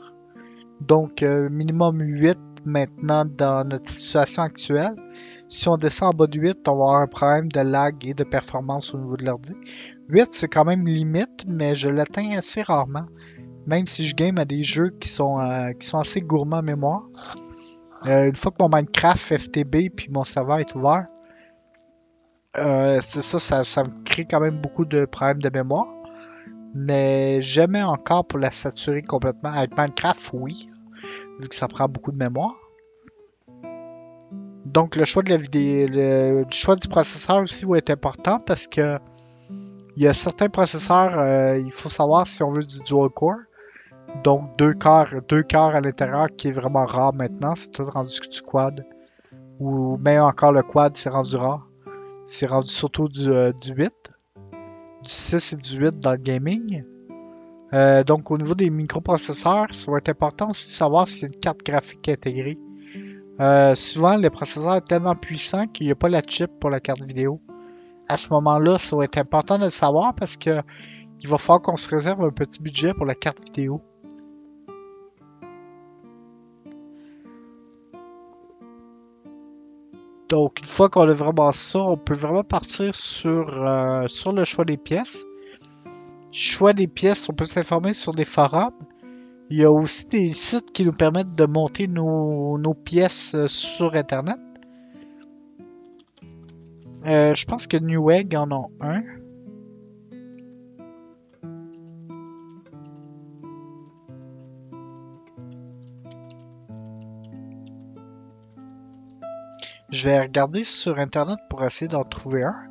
Donc 0.80 1.22
minimum 1.22 2.00
8 2.00 2.38
maintenant 2.64 3.24
dans 3.24 3.66
notre 3.66 3.88
situation 3.88 4.42
actuelle. 4.42 4.94
Si 5.48 5.66
on 5.68 5.76
descend 5.76 6.14
en 6.14 6.16
bas 6.16 6.26
de 6.26 6.38
8, 6.38 6.68
on 6.68 6.72
va 6.72 6.84
avoir 6.84 6.96
un 7.00 7.06
problème 7.06 7.50
de 7.50 7.60
lag 7.60 8.06
et 8.06 8.14
de 8.14 8.24
performance 8.24 8.94
au 8.94 8.98
niveau 8.98 9.16
de 9.16 9.24
l'ordi. 9.24 9.54
8, 10.08 10.28
c'est 10.30 10.48
quand 10.48 10.64
même 10.64 10.86
limite, 10.86 11.44
mais 11.46 11.74
je 11.74 11.88
l'atteins 11.88 12.36
assez 12.36 12.62
rarement. 12.62 13.06
Même 13.66 13.86
si 13.86 14.06
je 14.06 14.14
game 14.14 14.38
à 14.38 14.44
des 14.44 14.62
jeux 14.62 14.90
qui 15.00 15.08
sont, 15.08 15.38
euh, 15.40 15.72
qui 15.72 15.86
sont 15.86 15.98
assez 15.98 16.20
gourmands 16.20 16.58
en 16.58 16.62
mémoire. 16.62 17.02
Euh, 18.06 18.28
une 18.28 18.36
fois 18.36 18.52
que 18.52 18.56
mon 18.60 18.68
Minecraft 18.68 19.38
FTB 19.38 19.90
puis 19.94 20.08
mon 20.10 20.24
serveur 20.24 20.58
est 20.58 20.74
ouvert, 20.74 21.06
euh, 22.58 22.98
c'est 23.02 23.22
ça, 23.22 23.38
ça, 23.38 23.64
ça, 23.64 23.84
me 23.84 24.04
crée 24.04 24.24
quand 24.24 24.40
même 24.40 24.60
beaucoup 24.60 24.84
de 24.84 25.04
problèmes 25.04 25.42
de 25.42 25.50
mémoire. 25.52 25.88
Mais 26.74 27.40
jamais 27.40 27.82
encore 27.82 28.26
pour 28.26 28.38
la 28.38 28.50
saturer 28.50 29.02
complètement. 29.02 29.50
Avec 29.50 29.76
Minecraft, 29.76 30.30
oui, 30.34 30.70
vu 31.40 31.48
que 31.48 31.54
ça 31.54 31.68
prend 31.68 31.88
beaucoup 31.88 32.12
de 32.12 32.18
mémoire. 32.18 32.54
Donc 34.64 34.96
le 34.96 35.04
choix 35.04 35.22
de 35.22 35.30
la 35.30 35.38
vidéo, 35.38 35.88
le, 35.90 36.44
choix 36.50 36.76
du 36.76 36.88
processeur 36.88 37.38
aussi 37.38 37.64
être 37.74 37.90
important 37.90 38.38
parce 38.38 38.66
que 38.66 38.98
il 39.96 40.02
y 40.02 40.06
a 40.06 40.12
certains 40.12 40.48
processeurs, 40.48 41.18
euh, 41.18 41.58
il 41.58 41.72
faut 41.72 41.88
savoir 41.88 42.26
si 42.26 42.42
on 42.42 42.52
veut 42.52 42.62
du 42.62 42.80
dual 42.82 43.08
core. 43.08 43.38
Donc 44.22 44.56
deux 44.56 44.72
cœurs, 44.72 45.14
deux 45.28 45.42
cœurs 45.42 45.74
à 45.74 45.80
l'intérieur 45.80 46.28
qui 46.36 46.48
est 46.48 46.52
vraiment 46.52 46.84
rare 46.84 47.14
maintenant, 47.14 47.54
c'est 47.54 47.70
tout 47.70 47.84
rendu 47.84 48.20
du 48.30 48.42
quad. 48.42 48.84
Ou 49.58 49.96
même 49.98 50.22
encore 50.22 50.52
le 50.52 50.62
quad, 50.62 50.96
c'est 50.96 51.10
rendu 51.10 51.34
rare. 51.34 51.66
C'est 52.26 52.46
rendu 52.46 52.68
surtout 52.68 53.08
du, 53.08 53.28
euh, 53.28 53.52
du 53.52 53.72
8. 53.72 53.90
Du 55.08 55.14
6 55.14 55.54
et 55.54 55.56
du 55.56 55.78
8 55.78 56.00
dans 56.00 56.10
le 56.10 56.18
gaming. 56.18 56.84
Euh, 57.72 58.04
donc 58.04 58.30
au 58.30 58.36
niveau 58.36 58.54
des 58.54 58.68
microprocesseurs, 58.68 59.68
ça 59.72 59.90
va 59.90 59.96
être 59.96 60.10
important 60.10 60.50
aussi 60.50 60.66
de 60.66 60.70
savoir 60.70 61.08
si 61.08 61.24
a 61.24 61.28
une 61.28 61.40
carte 61.40 61.64
graphique 61.64 62.06
intégrée. 62.10 62.58
Euh, 63.40 63.74
souvent, 63.74 64.18
le 64.18 64.28
processeur 64.28 64.74
est 64.76 64.86
tellement 64.86 65.14
puissant 65.14 65.66
qu'il 65.66 65.86
n'y 65.86 65.92
a 65.92 65.94
pas 65.94 66.10
la 66.10 66.20
chip 66.20 66.50
pour 66.60 66.68
la 66.68 66.80
carte 66.80 67.02
vidéo. 67.02 67.40
À 68.06 68.18
ce 68.18 68.28
moment-là, 68.34 68.76
ça 68.76 68.96
va 68.96 69.04
être 69.04 69.16
important 69.16 69.56
de 69.58 69.64
le 69.64 69.70
savoir 69.70 70.14
parce 70.14 70.36
que 70.36 70.60
il 71.22 71.28
va 71.28 71.38
falloir 71.38 71.62
qu'on 71.62 71.76
se 71.76 71.88
réserve 71.88 72.22
un 72.22 72.30
petit 72.30 72.60
budget 72.60 72.92
pour 72.92 73.06
la 73.06 73.14
carte 73.14 73.42
vidéo. 73.46 73.80
Donc, 80.28 80.60
une 80.60 80.66
fois 80.66 80.90
qu'on 80.90 81.08
a 81.08 81.14
vraiment 81.14 81.52
ça, 81.52 81.80
on 81.80 81.96
peut 81.96 82.14
vraiment 82.14 82.44
partir 82.44 82.94
sur, 82.94 83.66
euh, 83.66 84.06
sur 84.08 84.32
le 84.32 84.44
choix 84.44 84.64
des 84.64 84.76
pièces. 84.76 85.24
Choix 86.32 86.74
des 86.74 86.86
pièces, 86.86 87.28
on 87.30 87.32
peut 87.32 87.46
s'informer 87.46 87.94
sur 87.94 88.12
des 88.12 88.26
forums. 88.26 88.74
Il 89.48 89.56
y 89.56 89.64
a 89.64 89.72
aussi 89.72 90.06
des 90.06 90.32
sites 90.32 90.72
qui 90.72 90.84
nous 90.84 90.92
permettent 90.92 91.34
de 91.34 91.46
monter 91.46 91.86
nos, 91.86 92.74
pièces 92.84 93.34
euh, 93.34 93.48
sur 93.48 93.94
Internet. 93.94 94.36
Euh, 97.06 97.34
je 97.34 97.46
pense 97.46 97.66
que 97.66 97.78
Newegg 97.78 98.36
en 98.36 98.50
a 98.50 98.66
un. 98.82 99.02
Je 109.90 110.08
vais 110.08 110.20
regarder 110.20 110.64
sur 110.64 110.98
Internet 110.98 111.38
pour 111.48 111.64
essayer 111.64 111.88
d'en 111.88 112.04
trouver 112.04 112.42
un. 112.42 112.68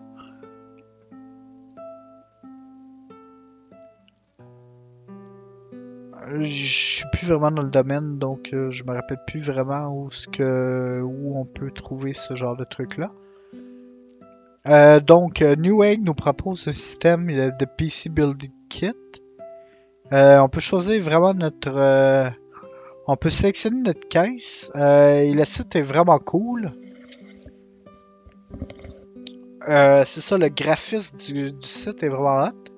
je 6.40 6.46
suis 6.46 7.06
plus 7.12 7.28
vraiment 7.28 7.52
dans 7.52 7.62
le 7.62 7.70
domaine, 7.70 8.18
donc 8.18 8.50
euh, 8.54 8.70
je 8.70 8.84
me 8.84 8.94
rappelle 8.94 9.20
plus 9.26 9.40
vraiment 9.40 9.88
où, 9.88 10.12
ce 10.12 10.28
que, 10.28 11.02
où 11.02 11.38
on 11.38 11.46
peut 11.46 11.72
trouver 11.72 12.14
ce 12.14 12.36
genre 12.36 12.56
de 12.56 12.64
truc-là. 12.64 13.12
Euh, 14.68 15.00
donc, 15.00 15.42
euh, 15.42 15.56
Newegg 15.56 16.04
nous 16.04 16.14
propose 16.14 16.68
un 16.68 16.74
système 16.74 17.28
de 17.28 17.66
PC 17.66 18.10
Building 18.10 18.52
Kit. 18.70 18.94
on 20.12 20.50
peut 20.50 20.60
choisir 20.60 21.02
vraiment 21.02 21.34
notre... 21.34 22.34
on 23.08 23.16
peut 23.16 23.30
sélectionner 23.30 23.82
notre 23.82 24.08
caisse. 24.10 24.70
et 24.76 25.34
le 25.34 25.46
site 25.46 25.76
est 25.76 25.82
vraiment 25.82 26.20
cool. 26.20 26.74
C'est 29.68 30.22
ça, 30.22 30.38
le 30.38 30.48
graphisme 30.50 31.18
du, 31.18 31.52
du, 31.52 31.68
site 31.68 32.02
est 32.04 32.10
vraiment 32.10 32.46
hot. 32.48 32.72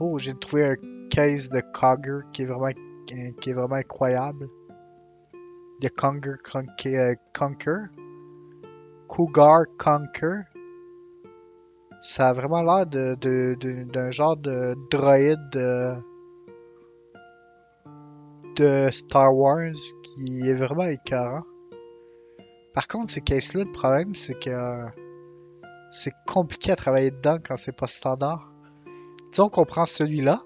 Oh, 0.00 0.18
j'ai 0.18 0.34
trouvé 0.34 0.64
un 0.66 0.76
case 1.10 1.48
de 1.50 1.62
Cogger 1.72 2.26
qui 2.32 2.42
est 2.42 2.46
vraiment, 2.46 2.72
qui 3.06 3.50
est 3.50 3.54
vraiment 3.54 3.76
incroyable. 3.76 4.48
De 5.80 5.88
Conger 5.88 6.34
Conquer. 6.44 7.14
Conquer. 7.36 7.76
Cougar 9.08 9.64
Conquer. 9.78 10.42
Ça 12.02 12.28
a 12.30 12.32
vraiment 12.32 12.62
l'air 12.62 12.86
de, 12.86 13.14
de- 13.14 13.54
de- 13.60 13.84
d'un 13.84 14.10
genre 14.10 14.36
de 14.36 14.74
droïde 14.90 15.40
de, 15.52 15.94
de 18.56 18.88
Star 18.90 19.34
Wars 19.34 19.72
qui 20.02 20.48
est 20.48 20.54
vraiment 20.54 20.84
écœurant. 20.84 21.44
Par 22.74 22.88
contre, 22.88 23.10
ces 23.10 23.20
cases-là, 23.20 23.64
le 23.64 23.72
problème, 23.72 24.14
c'est 24.14 24.38
que 24.38 24.50
euh, 24.50 24.86
c'est 25.92 26.14
compliqué 26.26 26.72
à 26.72 26.76
travailler 26.76 27.10
dedans 27.10 27.36
quand 27.46 27.56
c'est 27.56 27.76
pas 27.76 27.86
standard. 27.86 28.50
Disons 29.30 29.48
qu'on 29.48 29.66
prend 29.66 29.86
celui-là. 29.86 30.42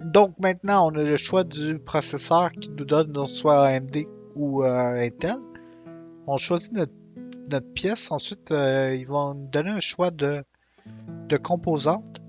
Donc 0.00 0.34
maintenant, 0.38 0.90
on 0.90 0.98
a 0.98 1.04
le 1.04 1.16
choix 1.16 1.44
du 1.44 1.78
processeur 1.78 2.50
qui 2.52 2.70
nous 2.70 2.84
donne 2.84 3.26
soit 3.26 3.66
AMD 3.66 4.06
ou 4.34 4.64
euh, 4.64 4.96
Intel. 4.96 5.36
On 6.26 6.38
choisit 6.38 6.72
notre, 6.74 6.92
pièce. 7.74 8.10
Ensuite, 8.10 8.50
euh, 8.50 8.94
ils 8.94 9.06
vont 9.06 9.34
nous 9.34 9.48
donner 9.48 9.72
un 9.72 9.80
choix 9.80 10.10
de, 10.10 10.42
de 11.28 11.36
composantes. 11.36 12.22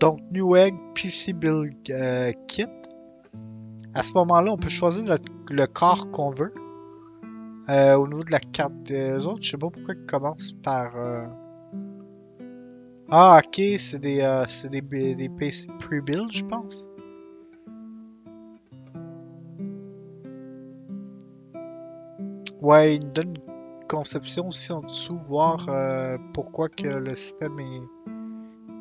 Donc 0.00 0.18
Newegg 0.32 0.74
PC 0.94 1.34
Build 1.34 1.76
euh, 1.90 2.32
Kit. 2.48 2.66
À 3.94 4.02
ce 4.02 4.12
moment-là, 4.14 4.52
on 4.52 4.56
peut 4.56 4.68
choisir 4.68 5.16
le 5.50 5.66
corps 5.66 6.10
qu'on 6.10 6.30
veut. 6.30 6.52
Euh, 7.70 7.94
au 7.96 8.08
niveau 8.08 8.24
de 8.24 8.32
la 8.32 8.40
carte 8.40 8.82
des 8.82 9.24
autres, 9.26 9.42
je 9.42 9.50
sais 9.50 9.56
pas 9.58 9.70
pourquoi 9.70 9.94
ils 9.94 10.06
commencent 10.06 10.52
par. 10.52 10.96
euh, 10.96 11.24
Ah, 13.10 13.40
ok, 13.44 13.60
c'est 13.78 13.98
des, 14.00 14.20
euh, 14.20 14.44
c'est 14.48 14.70
des, 14.70 14.80
des 15.14 15.28
PC 15.28 15.68
pre-build, 15.78 16.30
je 16.32 16.44
pense. 16.44 16.88
Ouais, 22.60 22.96
il 22.96 23.04
nous 23.04 23.12
donne 23.12 23.34
une 23.36 23.86
conception 23.88 24.48
aussi 24.48 24.72
en 24.72 24.80
dessous, 24.82 25.16
voir 25.26 25.66
pourquoi 26.34 26.68
que 26.68 26.88
le 26.88 27.14
système 27.14 27.58
est. 27.58 27.82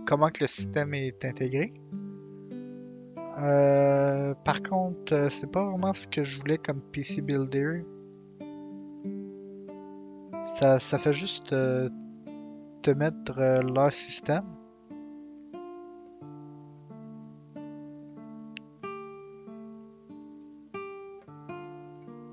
comment 0.05 0.29
que 0.29 0.43
le 0.43 0.47
système 0.47 0.93
est 0.93 1.23
intégré. 1.25 1.73
Par 3.37 4.61
contre, 4.67 5.27
c'est 5.29 5.51
pas 5.51 5.69
vraiment 5.69 5.93
ce 5.93 6.07
que 6.07 6.23
je 6.23 6.39
voulais 6.39 6.57
comme 6.57 6.81
PC 6.91 7.21
Builder. 7.21 7.83
Ça, 10.43 10.79
ça 10.79 10.97
fait 10.97 11.13
juste 11.13 11.53
euh, 11.53 11.89
te 12.81 12.91
mettre 12.91 13.37
euh, 13.37 13.61
leur 13.61 13.91
système. 13.91 14.45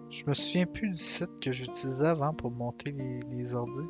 Je 0.09 0.25
me 0.27 0.33
souviens 0.33 0.67
plus 0.67 0.89
du 0.91 0.97
site 0.97 1.41
que 1.41 1.53
j'utilisais 1.53 2.07
avant 2.07 2.33
pour 2.33 2.51
monter 2.51 2.93
les, 2.93 3.21
les 3.31 3.55
ordi. 3.55 3.83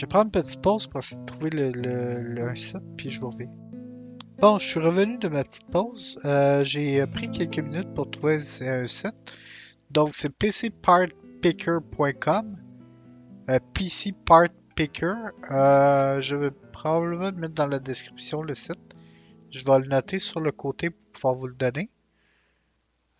Je 0.00 0.06
vais 0.06 0.08
prendre 0.08 0.28
une 0.28 0.30
petite 0.30 0.62
pause 0.62 0.86
pour 0.86 1.00
essayer 1.00 1.20
de 1.20 1.26
trouver 1.26 1.50
le, 1.50 1.72
le, 1.72 2.22
le 2.22 2.56
site, 2.56 2.80
puis 2.96 3.10
je 3.10 3.20
vous 3.20 3.28
reviens. 3.28 3.54
Bon, 4.38 4.58
je 4.58 4.66
suis 4.66 4.80
revenu 4.80 5.18
de 5.18 5.28
ma 5.28 5.44
petite 5.44 5.70
pause. 5.70 6.18
Euh, 6.24 6.64
J'ai 6.64 7.06
pris 7.06 7.30
quelques 7.30 7.58
minutes 7.58 7.92
pour 7.92 8.10
trouver 8.10 8.38
un 8.62 8.86
site. 8.86 9.12
Donc, 9.90 10.14
c'est 10.14 10.30
pcpartpicker.com. 10.30 12.56
Euh, 13.50 13.58
PC 13.74 14.14
Part 14.24 14.48
Picker. 14.74 15.16
Euh, 15.50 16.18
je 16.22 16.34
vais 16.34 16.50
probablement 16.72 17.30
le 17.30 17.36
mettre 17.36 17.52
dans 17.52 17.66
la 17.66 17.78
description 17.78 18.40
le 18.40 18.54
site. 18.54 18.94
Je 19.50 19.62
vais 19.66 19.80
le 19.80 19.88
noter 19.88 20.18
sur 20.18 20.40
le 20.40 20.50
côté 20.50 20.88
pour 20.88 21.12
pouvoir 21.12 21.34
vous 21.34 21.48
le 21.48 21.56
donner. 21.56 21.90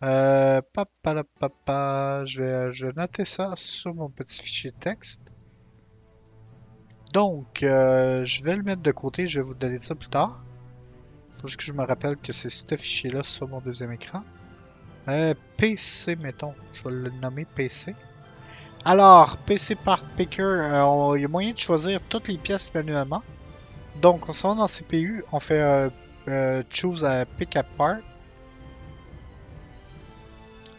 Euh, 0.01 0.61
papa, 0.73 1.23
papa, 1.39 2.23
je 2.25 2.41
vais, 2.41 2.73
je 2.73 2.87
vais 2.87 2.93
noter 2.93 3.23
ça 3.23 3.51
sur 3.53 3.93
mon 3.93 4.09
petit 4.09 4.41
fichier 4.41 4.71
texte. 4.71 5.30
Donc, 7.13 7.63
euh, 7.63 8.23
je 8.23 8.43
vais 8.43 8.55
le 8.55 8.63
mettre 8.63 8.81
de 8.81 8.91
côté, 8.91 9.27
je 9.27 9.39
vais 9.39 9.45
vous 9.45 9.53
donner 9.53 9.75
ça 9.75 9.95
plus 9.95 10.09
tard. 10.09 10.41
Faut 11.41 11.47
juste 11.47 11.59
que 11.59 11.65
je 11.65 11.73
me 11.73 11.83
rappelle 11.83 12.15
que 12.15 12.31
c'est 12.31 12.49
ce 12.49 12.75
fichier-là 12.75 13.23
sur 13.23 13.47
mon 13.47 13.59
deuxième 13.59 13.91
écran. 13.91 14.21
Euh, 15.07 15.33
PC, 15.57 16.15
mettons. 16.15 16.53
Je 16.73 16.83
vais 16.83 16.95
le 16.95 17.09
nommer 17.09 17.45
PC. 17.45 17.95
Alors, 18.85 19.37
PC 19.37 19.75
Part 19.75 20.05
Picker, 20.15 20.43
euh, 20.43 21.17
il 21.17 21.21
y 21.21 21.25
a 21.25 21.27
moyen 21.27 21.51
de 21.51 21.57
choisir 21.57 21.99
toutes 22.07 22.27
les 22.27 22.37
pièces 22.37 22.73
manuellement. 22.73 23.23
Donc, 24.01 24.29
on 24.29 24.33
s'en 24.33 24.55
va 24.55 24.61
dans 24.61 24.67
CPU, 24.67 25.23
on 25.31 25.39
fait 25.39 25.91
euh, 26.27 26.63
Choose 26.69 27.03
a 27.03 27.25
Pick 27.25 27.55
Apart. 27.55 27.97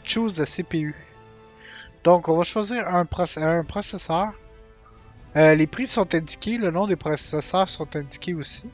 Choose 0.05 0.41
a 0.41 0.47
CPU. 0.47 0.95
Donc, 2.05 2.29
on 2.29 2.37
va 2.37 2.45
choisir 2.45 2.89
un 2.89 3.05
processeur. 3.05 4.33
Euh, 5.35 5.55
les 5.55 5.67
prix 5.67 5.87
sont 5.87 6.15
indiqués, 6.15 6.59
le 6.59 6.71
nom 6.71 6.87
des 6.87 6.97
processeurs 6.97 7.69
sont 7.69 7.97
indiqués 7.97 8.35
aussi. 8.35 8.71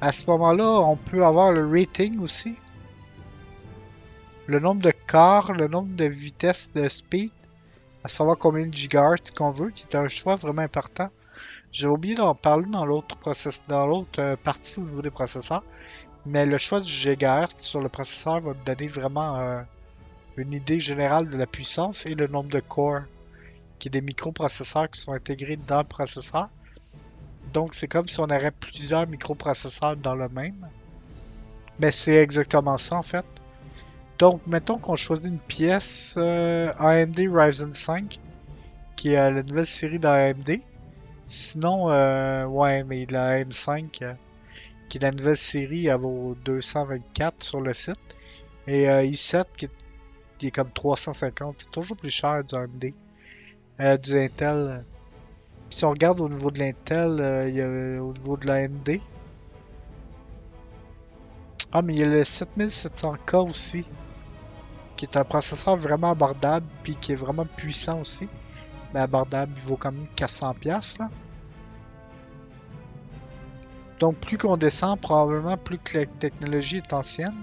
À 0.00 0.12
ce 0.12 0.24
moment-là, 0.26 0.80
on 0.80 0.96
peut 0.96 1.24
avoir 1.24 1.52
le 1.52 1.66
rating 1.66 2.20
aussi. 2.20 2.56
Le 4.46 4.60
nombre 4.60 4.80
de 4.80 4.92
corps, 5.08 5.52
le 5.52 5.66
nombre 5.66 5.94
de 5.96 6.04
vitesses 6.04 6.72
de 6.72 6.86
speed, 6.88 7.32
à 8.04 8.08
savoir 8.08 8.38
combien 8.38 8.66
de 8.66 8.72
gigahertz 8.72 9.32
qu'on 9.32 9.50
veut, 9.50 9.70
qui 9.70 9.86
est 9.90 9.96
un 9.96 10.08
choix 10.08 10.36
vraiment 10.36 10.62
important. 10.62 11.10
J'ai 11.72 11.86
oublié 11.86 12.14
d'en 12.14 12.34
parler 12.34 12.66
dans 12.70 12.84
l'autre 12.84 13.16
process, 13.16 13.64
dans 13.68 13.86
l'autre 13.86 14.20
euh, 14.20 14.36
partie 14.36 14.78
au 14.78 14.82
niveau 14.82 15.02
des 15.02 15.10
processeurs, 15.10 15.64
mais 16.26 16.46
le 16.46 16.58
choix 16.58 16.80
du 16.80 16.90
gigahertz 16.90 17.62
sur 17.62 17.80
le 17.80 17.88
processeur 17.88 18.40
va 18.40 18.52
nous 18.54 18.64
donner 18.64 18.88
vraiment 18.88 19.36
euh, 19.36 19.62
une 20.36 20.52
idée 20.52 20.80
générale 20.80 21.26
de 21.26 21.36
la 21.36 21.46
puissance 21.46 22.06
et 22.06 22.14
le 22.14 22.26
nombre 22.26 22.50
de 22.50 22.60
cores, 22.60 23.02
qui 23.80 23.88
est 23.88 23.90
des 23.90 24.00
microprocesseurs 24.00 24.88
qui 24.88 25.00
sont 25.00 25.12
intégrés 25.12 25.56
dans 25.56 25.78
le 25.78 25.84
processeur. 25.84 26.48
Donc 27.52 27.74
c'est 27.74 27.88
comme 27.88 28.06
si 28.06 28.20
on 28.20 28.24
aurait 28.24 28.52
plusieurs 28.52 29.08
microprocesseurs 29.08 29.96
dans 29.96 30.14
le 30.14 30.28
même. 30.28 30.68
Mais 31.80 31.90
c'est 31.90 32.22
exactement 32.22 32.78
ça 32.78 32.96
en 32.96 33.02
fait. 33.02 33.24
Donc 34.18 34.46
mettons 34.46 34.78
qu'on 34.78 34.96
choisit 34.96 35.32
une 35.32 35.38
pièce 35.38 36.14
euh, 36.18 36.72
AMD 36.78 37.18
Ryzen 37.18 37.72
5, 37.72 38.20
qui 38.94 39.14
est 39.14 39.18
euh, 39.18 39.30
la 39.32 39.42
nouvelle 39.42 39.66
série 39.66 39.98
d'AMD. 39.98 40.60
Sinon, 41.30 41.90
euh, 41.90 42.44
ouais, 42.46 42.82
mais 42.82 43.06
la 43.08 43.38
AM5, 43.38 44.02
euh, 44.02 44.14
qui 44.88 44.98
est 44.98 45.00
la 45.00 45.12
nouvelle 45.12 45.36
série, 45.36 45.86
elle 45.86 45.98
vaut 45.98 46.36
224 46.44 47.42
sur 47.42 47.60
le 47.60 47.72
site. 47.72 48.00
Et 48.66 48.90
euh, 48.90 49.04
i7, 49.04 49.44
qui 49.56 49.66
est, 49.66 49.70
qui 50.38 50.48
est 50.48 50.50
comme 50.50 50.72
350, 50.72 51.54
c'est 51.58 51.70
toujours 51.70 51.96
plus 51.96 52.10
cher 52.10 52.42
du 52.44 52.54
AMD. 52.56 52.92
Euh, 53.80 53.96
du 53.96 54.18
Intel. 54.18 54.84
Si 55.70 55.86
on 55.86 55.90
regarde 55.90 56.20
au 56.20 56.28
niveau 56.28 56.50
de 56.50 56.58
l'Intel, 56.58 57.18
euh, 57.18 57.48
il 57.48 57.56
y 57.56 57.62
a 57.62 58.02
au 58.02 58.12
niveau 58.12 58.36
de 58.36 58.46
l'AMD. 58.46 59.00
Ah, 61.72 61.80
mais 61.80 61.94
il 61.94 62.00
y 62.00 62.02
a 62.02 62.08
le 62.08 62.22
7700K 62.22 63.48
aussi, 63.48 63.86
qui 64.96 65.06
est 65.06 65.16
un 65.16 65.24
processeur 65.24 65.76
vraiment 65.76 66.10
abordable, 66.10 66.66
puis 66.82 66.94
qui 66.94 67.12
est 67.12 67.16
vraiment 67.16 67.46
puissant 67.46 68.00
aussi. 68.00 68.28
Mais 68.92 69.00
abordable, 69.00 69.52
il 69.56 69.62
vaut 69.62 69.76
quand 69.76 69.92
même 69.92 70.08
400$ 70.14 70.98
là. 70.98 71.08
Donc 73.98 74.16
plus 74.16 74.36
qu'on 74.36 74.58
descend, 74.58 75.00
probablement 75.00 75.56
plus 75.56 75.78
que 75.78 75.98
la 75.98 76.06
technologie 76.06 76.78
est 76.78 76.92
ancienne. 76.92 77.34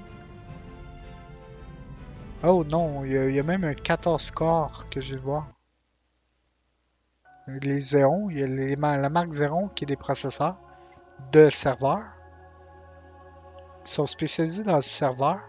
Oh 2.44 2.63
non, 2.70 3.06
il 3.06 3.12
y, 3.13 3.17
a, 3.17 3.27
il 3.27 3.36
y 3.36 3.39
a 3.39 3.44
même 3.44 3.63
un 3.63 3.74
14 3.74 4.29
corps 4.32 4.88
que 4.91 5.01
je 5.01 5.15
vais 5.15 5.20
voir. 5.20 5.48
Les 7.48 7.80
Xeon, 7.80 8.30
il 8.30 8.39
y 8.39 8.74
a 8.74 8.98
la 8.98 9.10
marque 9.10 9.30
Xeon 9.30 9.70
qui 9.70 9.86
est 9.86 9.88
des 9.88 9.96
processeurs 9.96 10.58
de 11.32 11.50
serveur. 11.50 12.04
Qui 13.84 13.94
sont 13.94 14.06
spécialisés 14.06 14.63
dans 14.63 14.75
le 14.75 14.82
serveur. 14.82 15.39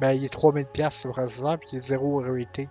Ben, 0.00 0.12
il 0.12 0.24
est 0.24 0.32
3000$ 0.32 0.90
ce 0.90 1.08
processeur, 1.08 1.58
puis 1.58 1.70
il 1.72 1.78
est 1.78 1.82
0 1.82 2.22
rating. 2.22 2.68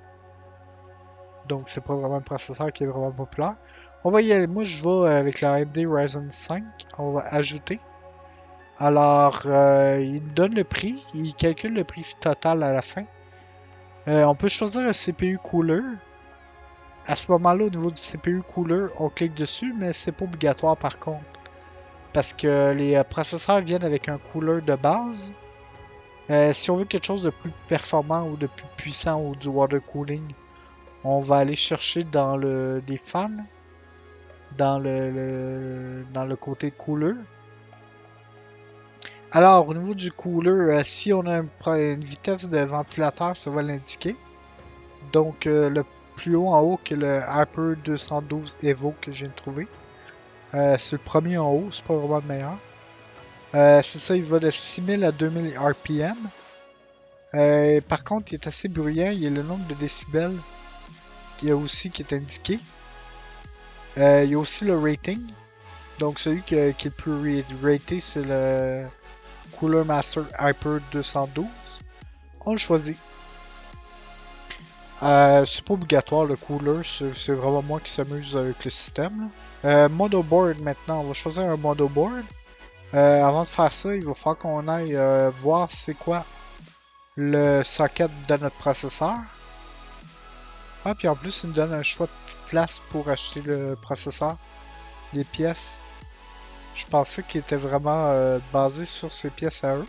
Donc, 1.48 1.70
c'est 1.70 1.84
pas 1.84 1.96
vraiment 1.96 2.15
un 2.15 2.22
processeur 2.22 2.72
qui 2.72 2.84
est 2.84 2.88
vraiment 2.88 3.12
populaire. 3.12 3.55
On 4.03 4.10
va 4.10 4.22
y 4.22 4.34
aller. 4.34 4.48
Moi, 4.48 4.63
je 4.63 4.84
vais 4.84 5.10
avec 5.10 5.41
la 5.41 5.53
AMD 5.53 5.77
Ryzen 5.77 6.29
5. 6.29 6.63
On 6.98 7.12
va 7.12 7.25
ajouter. 7.29 7.79
Alors, 8.77 9.44
euh, 9.46 10.00
il 10.01 10.22
donne 10.34 10.53
le 10.53 10.63
prix. 10.63 11.03
Il 11.13 11.34
calcule 11.36 11.74
le 11.74 11.84
prix 11.84 12.13
total 12.20 12.63
à 12.63 12.74
la 12.74 12.82
fin. 12.82 13.05
Euh, 14.08 14.24
on 14.25 14.36
peut 14.36 14.50
choisir 14.50 14.82
un 14.82 14.91
CPU 14.91 15.38
cooler. 15.38 15.82
À 17.07 17.15
ce 17.15 17.31
moment-là, 17.31 17.65
au 17.65 17.69
niveau 17.69 17.91
du 17.91 18.01
CPU 18.01 18.41
cooler, 18.41 18.88
on 18.97 19.09
clique 19.09 19.35
dessus, 19.35 19.74
mais 19.77 19.93
c'est 19.93 20.12
pas 20.12 20.25
obligatoire 20.25 20.75
par 20.75 20.97
contre. 20.97 21.24
Parce 22.13 22.33
que 22.33 22.74
les 22.74 22.95
euh, 22.95 23.03
processeurs 23.03 23.62
viennent 23.62 23.83
avec 23.83 24.09
un 24.09 24.17
cooler 24.17 24.62
de 24.62 24.75
base. 24.75 25.33
Euh, 26.31 26.53
si 26.53 26.71
on 26.71 26.75
veut 26.75 26.85
quelque 26.85 27.05
chose 27.05 27.21
de 27.21 27.29
plus 27.29 27.51
performant 27.67 28.24
ou 28.27 28.38
de 28.38 28.47
plus 28.47 28.65
puissant 28.77 29.21
ou 29.21 29.35
du 29.35 29.47
water 29.47 29.79
cooling, 29.85 30.24
on 31.03 31.19
va 31.19 31.38
aller 31.38 31.55
chercher 31.55 32.01
dans 32.01 32.35
le, 32.35 32.81
les 32.88 32.97
fans, 32.97 33.29
dans 34.57 34.79
le, 34.79 36.03
dans 36.12 36.25
le 36.25 36.35
côté 36.35 36.71
cooler. 36.71 37.13
Alors, 39.31 39.67
au 39.67 39.74
niveau 39.74 39.93
du 39.93 40.12
cooler, 40.12 40.50
euh, 40.50 40.81
si 40.83 41.13
on 41.13 41.27
a 41.27 41.39
une 41.39 42.00
vitesse 42.00 42.50
de 42.50 42.59
ventilateur, 42.59 43.38
ça 43.38 43.51
va 43.51 43.62
l'indiquer. 43.62 44.15
Donc, 45.12 45.45
euh, 45.45 45.69
le 45.69 45.83
plus 46.15 46.36
haut 46.36 46.48
en 46.48 46.60
haut 46.62 46.79
que 46.84 46.95
le 46.95 47.22
Hyper 47.29 47.75
212 47.84 48.57
Evo 48.63 48.93
que 49.01 49.12
j'ai 49.12 49.27
trouvé. 49.29 49.67
Euh, 50.53 50.75
c'est 50.77 50.93
le 50.93 51.03
premier 51.03 51.38
en 51.38 51.51
haut, 51.51 51.67
c'est 51.72 51.84
pas 51.84 51.95
vraiment 51.95 52.19
le 52.19 52.27
meilleur. 52.27 52.57
c'est 53.84 54.00
ça, 54.00 54.15
il 54.15 54.24
va 54.24 54.39
de 54.39 54.50
6000 54.50 55.03
à 55.03 55.12
2000 55.12 55.57
RPM. 55.57 56.17
par 57.88 58.03
contre, 58.03 58.31
il 58.31 58.36
est 58.36 58.48
assez 58.48 58.67
bruyant, 58.67 59.12
il 59.12 59.19
y 59.19 59.27
a 59.27 59.29
le 59.29 59.43
nombre 59.43 59.65
de 59.67 59.75
décibels 59.75 60.38
qui 61.38 61.51
a 61.51 61.55
aussi 61.55 61.89
qui 61.89 62.01
est 62.01 62.13
indiqué. 62.13 62.60
il 63.98 64.25
y 64.25 64.36
a 64.36 64.39
aussi 64.39 64.65
le 64.65 64.77
rating. 64.77 65.22
Donc 66.00 66.19
celui 66.19 66.41
qui, 66.41 66.55
qui 66.77 66.88
est 66.88 66.91
le 66.91 66.91
plus 66.91 67.43
raté, 67.63 68.00
c'est 68.00 68.24
le 68.24 68.86
Cooler 69.57 69.84
Master 69.84 70.24
Hyper 70.39 70.79
212. 70.91 71.45
On 72.41 72.51
le 72.51 72.57
choisit. 72.57 72.98
Euh, 75.03 75.43
c'est 75.45 75.63
pas 75.63 75.73
obligatoire 75.73 76.25
le 76.25 76.35
cooler, 76.35 76.81
c'est 76.83 77.33
vraiment 77.33 77.61
moi 77.61 77.79
qui 77.81 77.91
s'amuse 77.91 78.37
avec 78.37 78.63
le 78.63 78.71
système. 78.71 79.29
Euh, 79.65 79.89
board 79.89 80.59
maintenant, 80.61 81.01
on 81.01 81.03
va 81.03 81.13
choisir 81.13 81.43
un 81.43 81.57
monoboard. 81.57 82.23
Euh, 82.93 83.23
avant 83.23 83.43
de 83.43 83.47
faire 83.47 83.73
ça, 83.73 83.93
il 83.93 84.05
va 84.05 84.13
falloir 84.13 84.37
qu'on 84.37 84.67
aille 84.67 84.95
euh, 84.95 85.29
voir 85.41 85.67
c'est 85.69 85.95
quoi 85.95 86.23
le 87.17 87.63
socket 87.63 88.09
de 88.27 88.37
notre 88.37 88.55
processeur. 88.55 89.17
Ah, 90.85 90.95
puis 90.95 91.07
en 91.07 91.15
plus, 91.15 91.43
il 91.43 91.47
nous 91.47 91.53
donne 91.53 91.73
un 91.73 91.83
choix 91.83 92.05
de 92.05 92.49
place 92.49 92.81
pour 92.91 93.09
acheter 93.09 93.41
le 93.41 93.75
processeur, 93.81 94.37
les 95.13 95.23
pièces. 95.23 95.85
Je 96.75 96.85
pensais 96.85 97.23
qu'il 97.23 97.41
était 97.41 97.55
vraiment 97.55 98.07
euh, 98.09 98.39
basé 98.53 98.85
sur 98.85 99.11
ses 99.11 99.29
pièces 99.29 99.63
à 99.63 99.75
eux. 99.75 99.85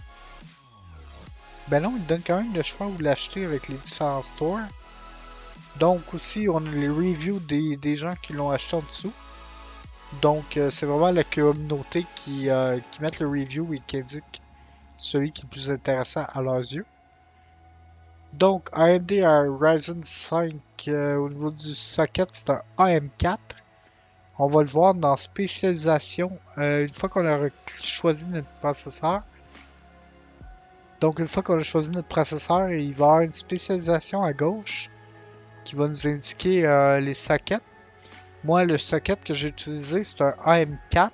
Ben 1.69 1.83
non, 1.83 1.95
il 1.97 2.07
donne 2.07 2.23
quand 2.27 2.37
même 2.37 2.55
le 2.55 2.63
choix 2.63 2.87
où 2.87 2.97
l'acheter 2.99 3.45
avec 3.45 3.69
les 3.69 3.77
différents 3.77 4.23
stores. 4.23 4.61
Donc 5.79 6.15
aussi, 6.15 6.49
on 6.49 6.65
a 6.65 6.71
les 6.71 6.89
reviews 6.89 7.41
des, 7.41 7.97
gens 7.97 8.15
qui 8.23 8.33
l'ont 8.33 8.51
acheté 8.51 8.77
en 8.77 8.83
dessous. 8.83 9.13
Donc 10.23 10.57
euh, 10.57 10.71
c'est 10.71 10.87
vraiment 10.87 11.11
la 11.11 11.25
communauté 11.25 12.07
qui, 12.15 12.49
euh, 12.49 12.79
qui 12.91 13.03
met 13.03 13.11
le 13.21 13.27
review 13.27 13.75
et 13.75 13.83
qui 13.87 13.99
indique 13.99 14.41
celui 14.97 15.33
qui 15.33 15.43
est 15.43 15.45
le 15.45 15.51
plus 15.51 15.71
intéressant 15.71 16.25
à 16.29 16.41
leurs 16.43 16.59
yeux. 16.59 16.87
Donc 18.33 18.69
AMD 18.73 19.11
Ryzen 19.61 20.03
5 20.03 20.55
au 20.89 21.29
niveau 21.29 21.51
du 21.51 21.75
socket 21.75 22.29
c'est 22.33 22.51
un 22.51 22.63
AM4 22.79 23.39
on 24.39 24.49
va 24.49 24.61
le 24.61 24.69
voir 24.69 24.95
dans 24.95 25.17
spécialisation 25.17 26.39
euh, 26.59 26.83
une 26.83 26.89
fois 26.89 27.09
qu'on 27.09 27.27
a 27.27 27.39
choisi 27.83 28.27
notre 28.27 28.49
processeur. 28.61 29.23
Donc 31.01 31.19
une 31.19 31.29
fois 31.29 31.43
qu'on 31.43 31.59
a 31.59 31.63
choisi 31.63 31.91
notre 31.91 32.09
processeur, 32.09 32.71
il 32.71 32.93
va 32.95 33.05
y 33.05 33.09
avoir 33.09 33.21
une 33.21 33.33
spécialisation 33.33 34.23
à 34.23 34.33
gauche 34.33 34.91
qui 35.67 35.75
va 35.75 35.89
nous 35.89 36.07
indiquer 36.07 36.65
euh, 36.65 37.01
les 37.01 37.13
sockets. 37.13 37.61
Moi, 38.45 38.65
le 38.65 38.79
socket 38.79 39.23
que 39.23 39.35
j'ai 39.35 39.49
utilisé, 39.49 40.05
c'est 40.05 40.23
un 40.23 40.35
AM4. 40.45 41.11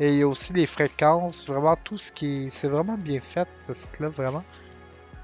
Et 0.00 0.12
il 0.12 0.18
y 0.18 0.22
a 0.22 0.28
aussi 0.28 0.52
les 0.52 0.66
fréquences, 0.66 1.46
vraiment 1.46 1.76
tout 1.82 1.96
ce 1.96 2.12
qui 2.12 2.44
est... 2.44 2.50
C'est 2.50 2.68
vraiment 2.68 2.98
bien 2.98 3.20
fait, 3.20 3.48
ce 3.66 3.72
site-là, 3.72 4.10
vraiment. 4.10 4.44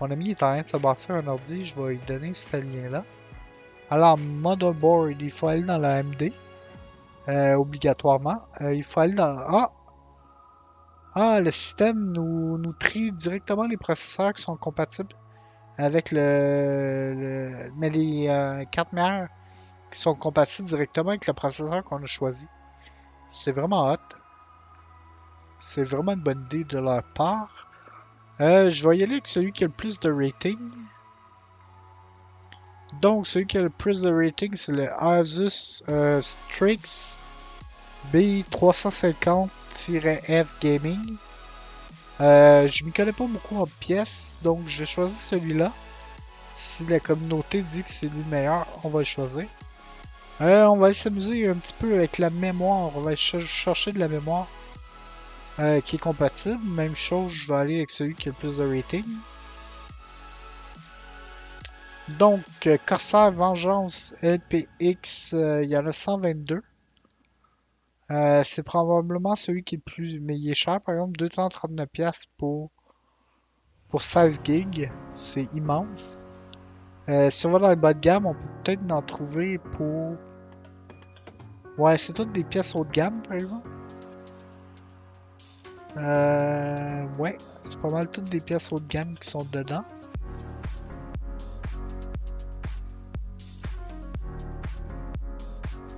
Mon 0.01 0.11
ami 0.11 0.31
est 0.31 0.43
en 0.43 0.53
train 0.53 0.63
de 0.63 0.67
se 0.67 0.77
bâtir 0.79 1.15
un 1.17 1.27
ordi, 1.27 1.65
je 1.65 1.81
vais 1.81 1.91
lui 1.91 2.01
donner 2.07 2.33
ce 2.33 2.57
lien-là. 2.57 3.05
Alors, 3.91 4.17
motherboard, 4.17 5.21
il 5.21 5.31
faut 5.31 5.49
aller 5.49 5.65
dans 5.65 5.79
la 5.79 5.97
AMD. 5.97 6.33
Euh, 7.29 7.55
obligatoirement. 7.55 8.39
Euh, 8.63 8.73
il 8.73 8.83
faut 8.83 9.01
aller 9.01 9.15
dans... 9.15 9.37
Ah! 9.47 9.73
Ah, 11.15 11.41
le 11.41 11.51
système 11.51 12.13
nous, 12.13 12.57
nous 12.57 12.73
trie 12.73 13.13
directement 13.13 13.67
les 13.67 13.77
processeurs 13.77 14.33
qui 14.33 14.43
sont 14.43 14.57
compatibles 14.57 15.15
avec 15.77 16.13
le... 16.13 17.71
mais 17.77 17.91
les 17.91 18.29
euh, 18.29 18.65
cartes 18.67 18.93
mères 18.93 19.29
qui 19.91 19.99
sont 19.99 20.15
compatibles 20.15 20.69
directement 20.69 21.11
avec 21.11 21.27
le 21.27 21.33
processeur 21.33 21.83
qu'on 21.85 22.03
a 22.03 22.07
choisi. 22.07 22.47
C'est 23.29 23.53
vraiment 23.53 23.91
hot. 23.91 23.97
C'est 25.59 25.85
vraiment 25.85 26.13
une 26.13 26.21
bonne 26.21 26.45
idée 26.47 26.65
de 26.65 26.79
leur 26.79 27.03
part. 27.15 27.69
je 28.39 28.89
vais 28.89 28.99
y 28.99 29.03
aller 29.03 29.15
avec 29.15 29.27
celui 29.27 29.53
qui 29.53 29.65
a 29.65 29.67
le 29.67 29.73
plus 29.73 30.01
de 30.01 30.11
rating. 30.11 30.59
Donc, 33.01 33.27
celui 33.27 33.47
qui 33.47 33.59
a 33.59 33.63
le 33.63 33.71
plus 33.71 34.03
de 34.03 34.13
rating, 34.13 34.55
c'est 34.57 34.73
le 34.73 34.89
Asus 35.03 35.83
euh, 35.89 36.21
Strix 36.21 37.23
B350-F 38.13 40.61
Gaming. 40.61 41.17
Euh, 42.21 42.69
je 42.69 42.85
m'y 42.85 42.93
connais 42.93 43.13
pas 43.13 43.27
beaucoup 43.27 43.57
en 43.57 43.67
pièces, 43.67 44.37
donc 44.43 44.61
je 44.67 44.81
vais 44.81 44.87
choisir 44.87 45.19
celui-là. 45.19 45.73
Si 46.53 46.85
la 46.87 47.01
communauté 47.01 47.63
dit 47.63 47.83
que 47.83 47.91
c'est 47.91 48.07
lui 48.07 48.23
le 48.25 48.31
meilleur, 48.31 48.67
on 48.85 48.89
va 48.89 49.01
le 49.01 49.05
choisir. 49.05 49.47
Euh, 50.41 50.67
on 50.67 50.77
va 50.77 50.93
s'amuser 50.95 51.49
un 51.49 51.55
petit 51.55 51.75
peu 51.79 51.95
avec 51.95 52.19
la 52.19 52.31
mémoire. 52.31 52.93
On 52.97 53.01
va 53.01 53.15
chercher 53.17 53.93
de 53.93 53.99
la 53.99 54.09
mémoire 54.09 54.49
euh, 55.59 55.81
qui 55.81 55.97
est 55.97 56.01
compatible. 56.01 56.63
Même 56.65 56.97
chose, 56.97 57.33
je 57.33 57.49
vais 57.49 57.59
aller 57.59 57.77
avec 57.77 57.91
celui 57.91 58.15
qui 58.15 58.29
a 58.29 58.33
le 58.33 58.37
plus 58.37 58.57
de 58.57 58.67
rating. 58.67 59.05
Donc, 62.19 62.43
euh, 62.67 62.77
Corsair 62.87 63.31
Vengeance 63.33 64.15
LPX, 64.23 65.35
euh, 65.35 65.63
il 65.63 65.71
y 65.71 65.77
en 65.77 65.87
a 65.87 65.93
122. 65.93 66.63
Euh, 68.11 68.43
c'est 68.45 68.63
probablement 68.63 69.37
celui 69.37 69.63
qui 69.63 69.77
est 69.77 69.83
le 69.85 69.93
plus. 69.93 70.21
Mais 70.21 70.37
il 70.37 70.51
est 70.51 70.55
cher, 70.55 70.79
par 70.85 70.95
exemple, 70.95 71.19
239$ 71.21 72.27
pour, 72.37 72.71
pour 73.89 74.03
16 74.03 74.41
gigs. 74.45 74.91
C'est 75.09 75.53
immense. 75.55 76.25
si 77.31 77.47
on 77.47 77.51
va 77.51 77.59
dans 77.59 77.71
le 77.71 77.77
bas 77.77 77.95
de 77.95 78.01
gamme, 78.01 78.27
on 78.27 78.35
peut 78.35 78.49
peut-être 78.65 78.93
en 78.93 79.03
trouver 79.03 79.59
pour. 79.59 80.17
Ouais, 81.79 81.97
c'est 81.99 82.13
toutes 82.13 82.33
des 82.33 82.45
pièces 82.45 82.75
haut 82.75 82.85
de 82.85 82.91
gamme, 82.91 83.23
par 83.23 83.35
exemple. 83.35 83.69
ouais, 87.19 87.39
c'est 87.59 87.81
pas 87.81 87.91
mal 87.91 88.09
toutes 88.11 88.29
des 88.29 88.41
pièces 88.41 88.73
haut 88.73 88.81
de 88.81 88.87
gamme 88.89 89.15
qui 89.19 89.29
sont 89.29 89.45
dedans. 89.53 89.85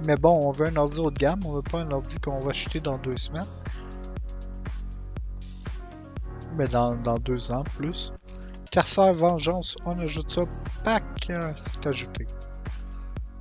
Mais 0.05 0.17
bon, 0.17 0.47
on 0.47 0.51
veut 0.51 0.67
un 0.67 0.77
ordi 0.77 0.99
haut 0.99 1.11
de 1.11 1.19
gamme, 1.19 1.41
on 1.45 1.53
veut 1.53 1.63
pas 1.63 1.81
un 1.81 1.91
ordi 1.91 2.19
qu'on 2.19 2.41
va 2.41 2.51
acheter 2.51 2.81
dans 2.81 2.99
deux 2.99 3.17
semaines. 3.17 3.47
Mais 6.57 6.69
dans, 6.69 6.95
deux 7.19 7.53
ans 7.53 7.65
plus. 7.77 8.13
Carcer 8.71 9.13
Vengeance, 9.13 9.77
on 9.87 9.99
ajoute 9.99 10.31
ça. 10.31 10.43
Pack, 10.85 11.05
euh, 11.31 11.53
c'est 11.57 11.87
ajouté. 11.87 12.27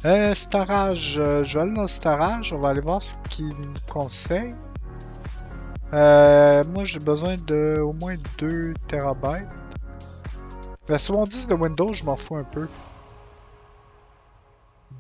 Euh, 0.04 0.34
storage, 0.34 1.19
euh, 1.19 1.43
je 1.43 1.60
vais 1.60 1.63
aller 1.63 1.76
dans 1.76 1.84
le 1.84 2.56
on 2.56 2.60
va 2.60 2.69
aller 2.69 2.82
voir 2.82 3.02
ce 3.02 3.15
qu'il 3.30 3.50
nous 3.50 3.74
conseille. 3.88 4.56
Euh, 5.93 6.63
moi 6.74 6.86
j'ai 6.86 7.00
besoin 7.00 7.36
de 7.38 7.80
au 7.80 7.93
moins 7.93 8.15
2 8.39 8.74
TB. 8.88 9.26
Version 10.88 11.24
10 11.24 11.50
de 11.50 11.54
Windows, 11.54 11.93
je 11.93 12.04
m'en 12.04 12.15
fous 12.15 12.36
un 12.36 12.43
peu. 12.43 12.67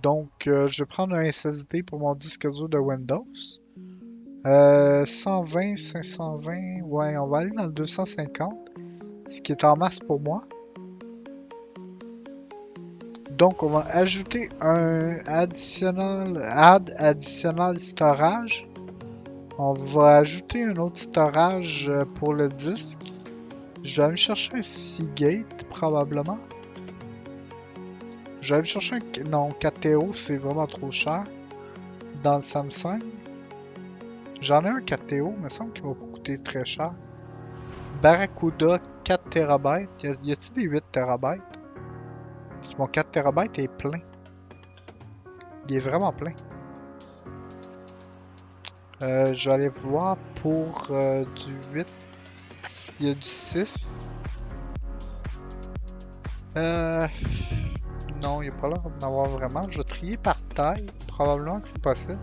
Donc, 0.01 0.47
euh, 0.47 0.67
je 0.67 0.81
vais 0.81 0.87
prendre 0.87 1.15
un 1.15 1.21
SSD 1.21 1.83
pour 1.83 1.99
mon 1.99 2.15
disque 2.15 2.47
dur 2.49 2.69
de 2.69 2.77
Windows. 2.77 3.25
120, 4.43 5.75
520, 5.75 6.81
ouais, 6.83 7.17
on 7.17 7.27
va 7.27 7.39
aller 7.39 7.51
dans 7.51 7.65
le 7.65 7.71
250, 7.71 8.51
ce 9.27 9.41
qui 9.41 9.51
est 9.51 9.63
en 9.63 9.75
masse 9.77 9.99
pour 9.99 10.19
moi. 10.19 10.41
Donc, 13.37 13.61
on 13.61 13.67
va 13.67 13.81
ajouter 13.91 14.49
un 14.59 15.17
additional, 15.27 16.37
add 16.41 16.93
additional 16.97 17.79
storage. 17.79 18.67
On 19.59 19.73
va 19.73 20.17
ajouter 20.17 20.63
un 20.63 20.75
autre 20.77 20.99
storage 20.99 21.89
euh, 21.89 22.05
pour 22.05 22.33
le 22.33 22.47
disque. 22.47 22.99
Je 23.83 24.01
vais 24.01 24.09
me 24.09 24.15
chercher 24.15 24.57
un 24.57 24.61
Seagate 24.61 25.63
probablement. 25.69 26.39
Je 28.41 28.55
vais 28.55 28.61
me 28.61 28.65
chercher 28.65 28.95
un... 28.95 29.29
Non, 29.29 29.49
4TO, 29.49 30.13
c'est 30.13 30.37
vraiment 30.37 30.65
trop 30.65 30.89
cher. 30.91 31.23
Dans 32.23 32.37
le 32.37 32.41
Samsung. 32.41 32.99
J'en 34.41 34.65
ai 34.65 34.69
un 34.69 34.79
4TO, 34.79 35.27
mais 35.29 35.35
il 35.37 35.43
me 35.43 35.49
semble 35.49 35.73
qu'il 35.73 35.83
va 35.83 35.93
pas 35.93 36.05
coûter 36.11 36.37
très 36.39 36.65
cher. 36.65 36.91
Barracuda 38.01 38.79
4 39.03 39.29
TB. 39.29 39.67
Y 40.23 40.31
a-t-il 40.31 40.53
des 40.53 40.63
8 40.63 40.83
TB? 40.91 41.25
Mon 42.79 42.87
4 42.87 43.11
TB 43.11 43.59
est 43.59 43.67
plein. 43.67 43.99
Il 45.69 45.75
est 45.75 45.79
vraiment 45.79 46.11
plein. 46.11 46.33
Euh, 49.03 49.33
je 49.33 49.49
vais 49.49 49.55
aller 49.55 49.69
voir 49.69 50.17
pour 50.41 50.87
euh, 50.89 51.23
du 51.25 51.77
8. 51.77 51.87
Il 52.99 53.07
y 53.07 53.11
a 53.11 53.13
du 53.13 53.21
6. 53.21 54.21
Euh... 56.57 57.07
Non, 58.21 58.41
il 58.41 58.49
n'y 58.49 58.55
a 58.55 58.57
pas 58.57 58.67
l'air 58.67 58.81
d'en 58.81 59.07
avoir 59.07 59.27
vraiment. 59.29 59.67
Je 59.69 59.77
vais 59.77 59.83
trier 59.83 60.17
par 60.17 60.41
taille. 60.49 60.85
Probablement 61.07 61.59
que 61.59 61.67
c'est 61.67 61.81
possible. 61.81 62.19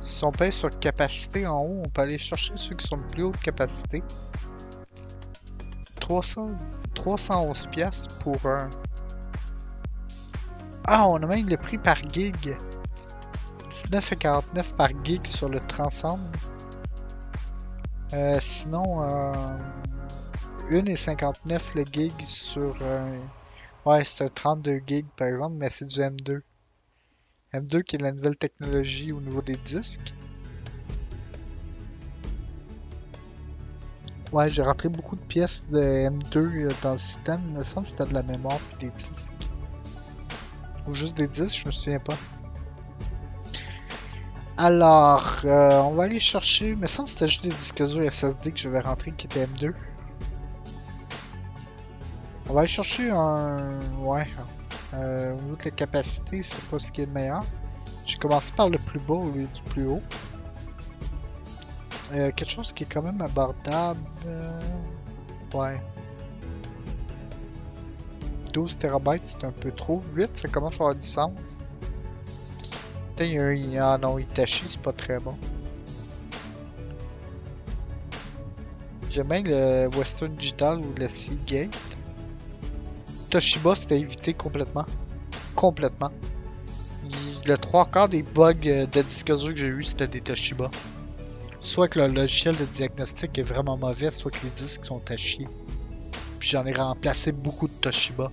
Si 0.00 0.24
on 0.24 0.32
paye 0.32 0.50
sur 0.50 0.76
capacité 0.78 1.46
en 1.46 1.60
haut, 1.60 1.82
on 1.84 1.88
peut 1.88 2.02
aller 2.02 2.18
chercher 2.18 2.52
ceux 2.56 2.74
qui 2.74 2.86
sont 2.86 2.96
de 2.96 3.02
plus 3.02 3.22
haute 3.24 3.38
capacité. 3.38 4.02
300, 6.00 6.50
311 6.94 7.66
pièces 7.66 8.08
pour 8.20 8.36
un... 8.46 8.70
Ah, 10.86 11.06
on 11.06 11.22
a 11.22 11.26
même 11.26 11.48
le 11.48 11.56
prix 11.56 11.78
par 11.78 11.96
gig. 11.96 12.56
19,49 13.68 14.74
par 14.74 14.88
gig 15.04 15.26
sur 15.26 15.48
le 15.48 15.60
Transcend. 15.60 16.18
Euh, 18.14 18.38
sinon, 18.40 19.04
euh, 19.04 19.32
1,59 20.70 21.76
le 21.76 21.84
gig 21.84 22.20
sur... 22.20 22.74
Euh, 22.80 23.16
ouais, 23.86 24.04
c'est 24.04 24.24
un 24.24 24.28
32 24.28 24.80
gig 24.86 25.06
par 25.16 25.28
exemple, 25.28 25.56
mais 25.58 25.70
c'est 25.70 25.86
du 25.86 26.00
M2. 26.00 26.42
M2 27.52 27.82
qui 27.82 27.96
est 27.96 28.02
la 28.02 28.12
nouvelle 28.12 28.36
technologie 28.36 29.12
au 29.12 29.20
niveau 29.20 29.42
des 29.42 29.56
disques. 29.56 30.14
Ouais, 34.32 34.48
j'ai 34.48 34.62
rentré 34.62 34.88
beaucoup 34.88 35.16
de 35.16 35.22
pièces 35.22 35.66
de 35.68 35.80
M2 35.80 36.36
euh, 36.36 36.68
dans 36.82 36.92
le 36.92 36.98
système. 36.98 37.40
Il 37.48 37.54
me 37.54 37.62
semble 37.64 37.86
que 37.86 37.90
c'était 37.90 38.06
de 38.06 38.14
la 38.14 38.22
mémoire 38.22 38.60
et 38.74 38.84
des 38.86 38.90
disques. 38.92 39.50
Ou 40.86 40.94
juste 40.94 41.16
des 41.16 41.26
disques, 41.26 41.62
je 41.62 41.66
me 41.66 41.72
souviens 41.72 41.98
pas. 41.98 42.16
Alors, 44.56 45.40
euh, 45.44 45.80
on 45.80 45.94
va 45.94 46.04
aller 46.04 46.20
chercher. 46.20 46.68
Il 46.68 46.76
me 46.76 46.86
semble 46.86 47.08
que 47.08 47.12
c'était 47.14 47.28
juste 47.28 47.42
des 47.42 47.50
disques 47.50 47.82
durs 47.82 48.12
SSD 48.12 48.52
que 48.52 48.60
je 48.60 48.68
vais 48.68 48.80
rentrer 48.80 49.10
qui 49.12 49.26
étaient 49.26 49.46
M2. 49.46 49.74
On 52.50 52.52
va 52.52 52.62
aller 52.62 52.68
chercher 52.68 53.10
un. 53.10 53.78
Ouais. 54.00 54.24
Euh, 54.94 55.36
au 55.36 55.40
niveau 55.40 55.56
la 55.64 55.70
capacité, 55.70 56.42
c'est 56.42 56.64
pas 56.64 56.80
ce 56.80 56.90
qui 56.90 57.02
est 57.02 57.06
le 57.06 57.12
meilleur. 57.12 57.44
J'ai 58.04 58.18
commencé 58.18 58.52
par 58.56 58.68
le 58.68 58.76
plus 58.76 58.98
bas 58.98 59.14
au 59.14 59.30
lieu 59.30 59.46
du 59.46 59.62
plus 59.68 59.86
haut. 59.86 60.02
Euh, 62.12 62.32
quelque 62.32 62.50
chose 62.50 62.72
qui 62.72 62.82
est 62.82 62.92
quand 62.92 63.02
même 63.02 63.22
abordable. 63.22 64.00
Euh, 64.26 64.60
ouais. 65.54 65.80
12 68.52 68.78
TB, 68.78 69.08
c'est 69.22 69.44
un 69.44 69.52
peu 69.52 69.70
trop. 69.70 70.02
8, 70.16 70.36
ça 70.36 70.48
commence 70.48 70.80
à 70.80 70.82
avoir 70.82 70.96
du 70.96 71.06
sens. 71.06 71.70
Putain, 73.10 73.26
il 73.26 73.70
y 73.70 73.78
a 73.78 73.90
un. 73.90 73.94
Ah 73.94 73.98
non, 73.98 74.16
c'est 74.34 74.82
pas 74.82 74.92
très 74.92 75.20
bon. 75.20 75.36
J'aime 79.08 79.28
bien 79.28 79.42
le 79.44 79.96
Western 79.96 80.34
Digital 80.34 80.80
ou 80.80 80.92
le 80.98 81.06
Seagate. 81.06 81.99
Toshiba, 83.30 83.76
c'était 83.76 84.00
évité 84.00 84.34
complètement. 84.34 84.84
Complètement. 85.54 86.10
Le 87.46 87.56
trois 87.56 87.86
quarts 87.86 88.08
des 88.08 88.22
bugs 88.22 88.54
euh, 88.66 88.86
de 88.86 89.02
disque 89.02 89.34
dur 89.34 89.54
que 89.54 89.56
j'ai 89.56 89.68
eu, 89.68 89.82
c'était 89.82 90.08
des 90.08 90.20
Toshiba. 90.20 90.68
Soit 91.60 91.88
que 91.88 92.00
le 92.00 92.08
logiciel 92.08 92.56
de 92.56 92.64
diagnostic 92.64 93.38
est 93.38 93.42
vraiment 93.42 93.76
mauvais, 93.76 94.10
soit 94.10 94.30
que 94.30 94.42
les 94.44 94.50
disques 94.50 94.84
sont 94.84 95.00
à 95.08 95.16
chier. 95.16 95.46
Puis 96.38 96.48
j'en 96.50 96.66
ai 96.66 96.72
remplacé 96.72 97.32
beaucoup 97.32 97.68
de 97.68 97.72
Toshiba. 97.72 98.32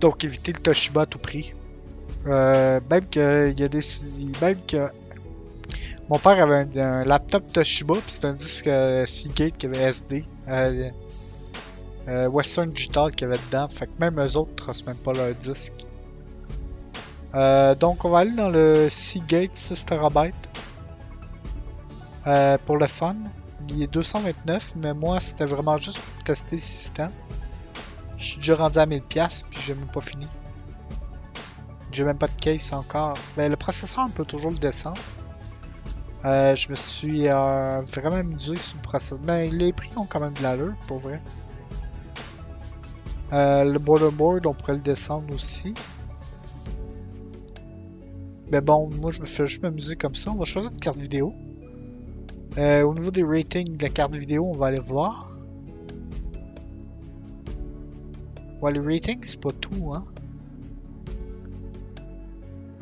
Donc 0.00 0.24
éviter 0.24 0.52
le 0.52 0.58
Toshiba 0.58 1.02
à 1.02 1.06
tout 1.06 1.18
prix. 1.18 1.54
Euh, 2.26 2.80
même 2.90 3.06
que 3.08 3.50
il 3.50 3.60
y 3.60 3.62
a 3.62 3.68
des 3.68 3.80
même 4.40 4.58
que 4.66 4.90
mon 6.10 6.18
père 6.18 6.42
avait 6.42 6.78
un, 6.78 7.04
laptop 7.04 7.46
Toshiba 7.46 7.94
puis 7.94 8.02
c'est 8.08 8.26
un 8.26 8.34
disque 8.34 8.66
euh, 8.66 9.06
Seagate 9.06 9.56
qui 9.56 9.66
avait 9.66 9.78
SD 9.78 10.26
euh, 10.48 10.90
euh, 12.08 12.28
Western 12.28 12.68
Digital 12.68 13.14
qui 13.14 13.24
avait 13.24 13.38
dedans 13.46 13.68
fait 13.68 13.86
que 13.86 13.98
même 13.98 14.20
eux 14.20 14.36
autres 14.36 14.54
transmettent 14.56 15.02
pas 15.02 15.12
leur 15.12 15.34
disque 15.34 15.72
donc 17.80 18.04
on 18.04 18.10
va 18.10 18.18
aller 18.18 18.34
dans 18.34 18.50
le 18.50 18.88
Seagate 18.90 19.54
6 19.54 19.86
TB 19.86 20.32
pour 22.66 22.76
le 22.76 22.86
fun 22.86 23.16
il 23.68 23.82
est 23.82 23.92
229 23.92 24.74
mais 24.82 24.92
moi 24.92 25.20
c'était 25.20 25.44
vraiment 25.44 25.76
juste 25.76 26.00
pour 26.00 26.24
tester 26.24 26.56
le 26.56 26.60
système 26.60 27.12
je 28.20 28.24
suis 28.24 28.36
déjà 28.36 28.56
rendu 28.56 28.78
à 28.78 28.84
1000$ 28.84 29.44
puis 29.48 29.60
j'ai 29.64 29.74
même 29.74 29.88
pas 29.88 30.00
fini. 30.00 30.26
J'ai 31.90 32.04
même 32.04 32.18
pas 32.18 32.26
de 32.26 32.38
case 32.38 32.72
encore. 32.72 33.16
Mais 33.36 33.48
le 33.48 33.56
processeur, 33.56 34.04
on 34.06 34.10
peut 34.10 34.26
toujours 34.26 34.50
le 34.50 34.58
descendre. 34.58 35.00
Euh, 36.24 36.54
je 36.54 36.70
me 36.70 36.74
suis 36.74 37.28
euh, 37.28 37.80
vraiment 37.80 38.16
amusé 38.16 38.56
sur 38.56 38.76
le. 38.82 39.18
Mais 39.26 39.48
les 39.50 39.72
prix 39.72 39.96
ont 39.96 40.06
quand 40.06 40.20
même 40.20 40.34
de 40.34 40.42
l'allure, 40.42 40.74
pour 40.86 40.98
vrai. 40.98 41.20
Euh, 43.32 43.64
le 43.64 43.78
borderboard, 43.78 44.46
on 44.46 44.54
pourrait 44.54 44.74
le 44.74 44.82
descendre 44.82 45.32
aussi. 45.34 45.74
Mais 48.50 48.60
bon, 48.60 48.90
moi 49.00 49.12
je 49.12 49.20
me 49.20 49.26
fais 49.26 49.46
juste 49.46 49.62
m'amuser 49.62 49.96
comme 49.96 50.14
ça. 50.14 50.32
On 50.32 50.36
va 50.36 50.44
choisir 50.44 50.72
une 50.72 50.78
carte 50.78 50.98
vidéo. 50.98 51.32
au 52.58 52.94
niveau 52.94 53.10
des 53.10 53.22
ratings 53.22 53.76
de 53.76 53.82
la 53.82 53.90
carte 53.90 54.14
vidéo, 54.14 54.50
on 54.52 54.58
va 54.58 54.66
aller 54.66 54.80
voir. 54.80 55.30
Ouais, 58.60 58.72
le 58.72 58.82
rating, 58.82 59.20
c'est 59.22 59.40
pas 59.40 59.52
tout, 59.52 59.94
hein. 59.94 60.04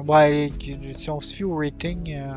Ouais, 0.07 0.51
si 0.95 1.11
on 1.11 1.21
se 1.21 1.35
fie 1.35 1.45
au 1.45 1.57
rating, 1.57 2.15
euh, 2.17 2.33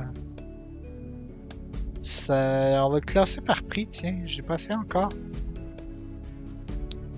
on 2.30 2.90
va 2.90 2.96
le 2.96 3.06
classer 3.06 3.42
par 3.42 3.64
prix, 3.64 3.88
tiens, 3.88 4.22
j'ai 4.26 4.42
passé 4.42 4.74
encore. 4.74 5.10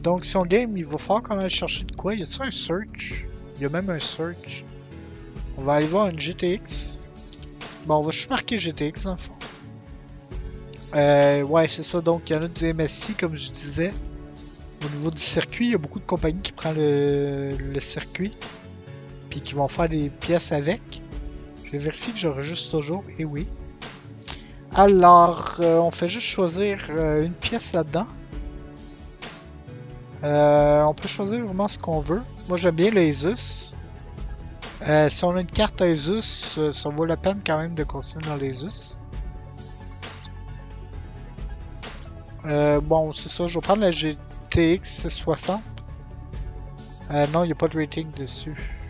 Donc, 0.04 0.26
si 0.26 0.36
on 0.36 0.44
game, 0.44 0.76
il 0.76 0.86
va 0.86 0.98
falloir 0.98 1.24
qu'on 1.24 1.40
aille 1.40 1.50
chercher 1.50 1.86
de 1.86 1.96
quoi? 1.96 2.14
Y 2.14 2.24
a-t-il 2.24 2.44
un 2.44 2.52
search? 2.52 3.26
Il 3.56 3.62
y 3.62 3.66
a 3.66 3.70
même 3.70 3.90
un 3.90 4.00
search. 4.00 4.66
On 5.58 5.62
va 5.62 5.76
aller 5.76 5.88
voir 5.88 6.08
une 6.08 6.20
GTX. 6.20 7.08
Bon, 7.86 7.98
on 7.98 8.02
va 8.02 8.12
juste 8.12 8.30
marquer 8.30 8.58
GTX 8.58 9.04
dans 9.04 9.12
le 9.12 9.18
fond. 9.18 9.34
Euh, 10.96 11.44
ouais, 11.44 11.68
c'est 11.70 11.84
ça. 11.84 12.02
Donc, 12.02 12.30
il 12.30 12.34
y 12.34 12.36
en 12.36 12.44
a 12.44 12.48
du 12.50 12.74
MSI, 12.74 13.16
comme 13.16 13.36
je 13.36 13.50
disais. 13.50 13.94
Au 14.86 14.90
niveau 14.90 15.10
du 15.10 15.22
circuit, 15.22 15.68
il 15.68 15.72
y 15.72 15.76
a 15.76 15.78
beaucoup 15.78 16.00
de 16.00 16.06
compagnies 16.06 16.42
qui 16.42 16.52
prennent 16.52 16.76
le, 16.76 17.80
circuit 17.80 18.34
puis 19.30 19.40
qui 19.40 19.54
vont 19.56 19.70
faire 19.70 19.88
des 19.88 20.10
pièces 20.10 20.52
avec. 20.52 20.82
Je 21.64 21.72
vais 21.72 21.78
vérifier 21.78 22.12
que 22.12 22.20
j'enregistre 22.20 22.78
toujours. 22.78 23.06
Et 23.18 23.24
oui. 23.24 23.48
Alors, 24.76 25.58
euh, 25.60 25.78
on 25.80 25.92
fait 25.92 26.10
juste 26.10 26.26
choisir 26.26 26.80
euh, 26.90 27.24
une 27.24 27.34
pièce 27.34 27.74
là-dedans. 27.74 28.08
Euh, 30.24 30.82
on 30.84 30.94
peut 30.94 31.08
choisir 31.08 31.46
vraiment 31.46 31.68
ce 31.68 31.78
qu'on 31.78 32.00
veut. 32.00 32.24
Moi, 32.50 32.58
j'aime 32.58 32.76
bien 32.76 32.90
l'Asus. 32.90 33.76
si 35.10 35.24
on 35.26 35.36
a 35.36 35.42
une 35.42 35.48
carte 35.48 35.82
Asus, 35.82 36.60
ça 36.72 36.90
vaut 36.90 37.06
la 37.06 37.18
peine 37.18 37.42
quand 37.46 37.58
même 37.58 37.76
de 37.76 37.84
continuer 37.84 38.26
dans 38.26 38.36
l'Asus. 38.36 38.98
bon, 42.44 43.12
c'est 43.12 43.30
ça. 43.30 43.48
Je 43.48 43.60
vais 43.60 43.62
prendre 43.62 43.82
la 43.82 43.92
GTX 43.92 45.08
60. 45.08 45.62
Euh, 47.12 47.28
non, 47.28 47.44
il 47.44 47.48
n'y 47.48 47.52
a 47.52 47.56
pas 47.56 47.68
de 47.68 47.78
rating 47.78 48.10
dessus. 48.12 48.83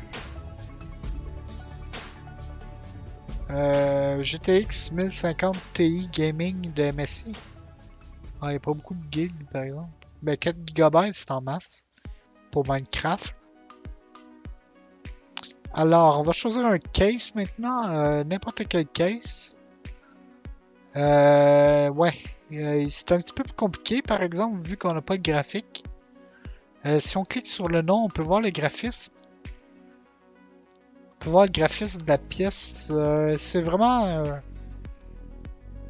Euh, 3.54 4.24
GTX 4.24 4.92
1050 4.94 5.56
Ti 5.74 6.10
Gaming 6.12 6.74
de 6.74 6.92
MSI. 6.92 7.34
Ah, 8.42 8.48
il 8.48 8.50
n'y 8.50 8.56
a 8.56 8.60
pas 8.60 8.74
beaucoup 8.74 8.96
de 8.96 9.12
gigs 9.12 9.32
par 9.52 9.64
exemple. 9.64 9.90
Mais 10.24 10.38
4 10.38 10.58
GB 10.76 11.12
c'est 11.14 11.30
en 11.30 11.42
masse 11.42 11.88
pour 12.52 12.68
Minecraft. 12.68 13.36
Alors, 15.76 16.20
on 16.20 16.22
va 16.22 16.32
choisir 16.32 16.68
un 16.68 16.78
case 16.78 17.34
maintenant, 17.34 17.90
euh, 17.90 18.24
n'importe 18.24 18.68
quel 18.68 18.86
case. 18.86 19.58
Euh, 20.96 21.90
ouais, 21.90 22.14
euh, 22.52 22.86
c'est 22.88 23.12
un 23.12 23.18
petit 23.18 23.34
peu 23.34 23.44
plus 23.44 23.54
compliqué, 23.54 24.04
par 24.04 24.22
exemple, 24.22 24.60
vu 24.62 24.78
qu'on 24.78 24.94
n'a 24.94 25.02
pas 25.02 25.18
de 25.18 25.24
graphique. 25.24 25.84
Si 27.00 27.16
on 27.18 27.24
clique 27.24 27.48
sur 27.48 27.70
le 27.70 27.82
nom, 27.82 28.04
on 28.04 28.10
peut 28.10 28.22
voir 28.22 28.42
le 28.42 28.50
graphisme. 28.50 29.14
On 31.24 31.26
peut 31.26 31.30
voir 31.32 31.46
le 31.46 31.52
graphisme 31.52 32.02
de 32.02 32.08
la 32.08 32.18
pièce. 32.18 32.92
Euh, 32.92 33.36
c'est 33.38 33.62
vraiment 33.62 34.24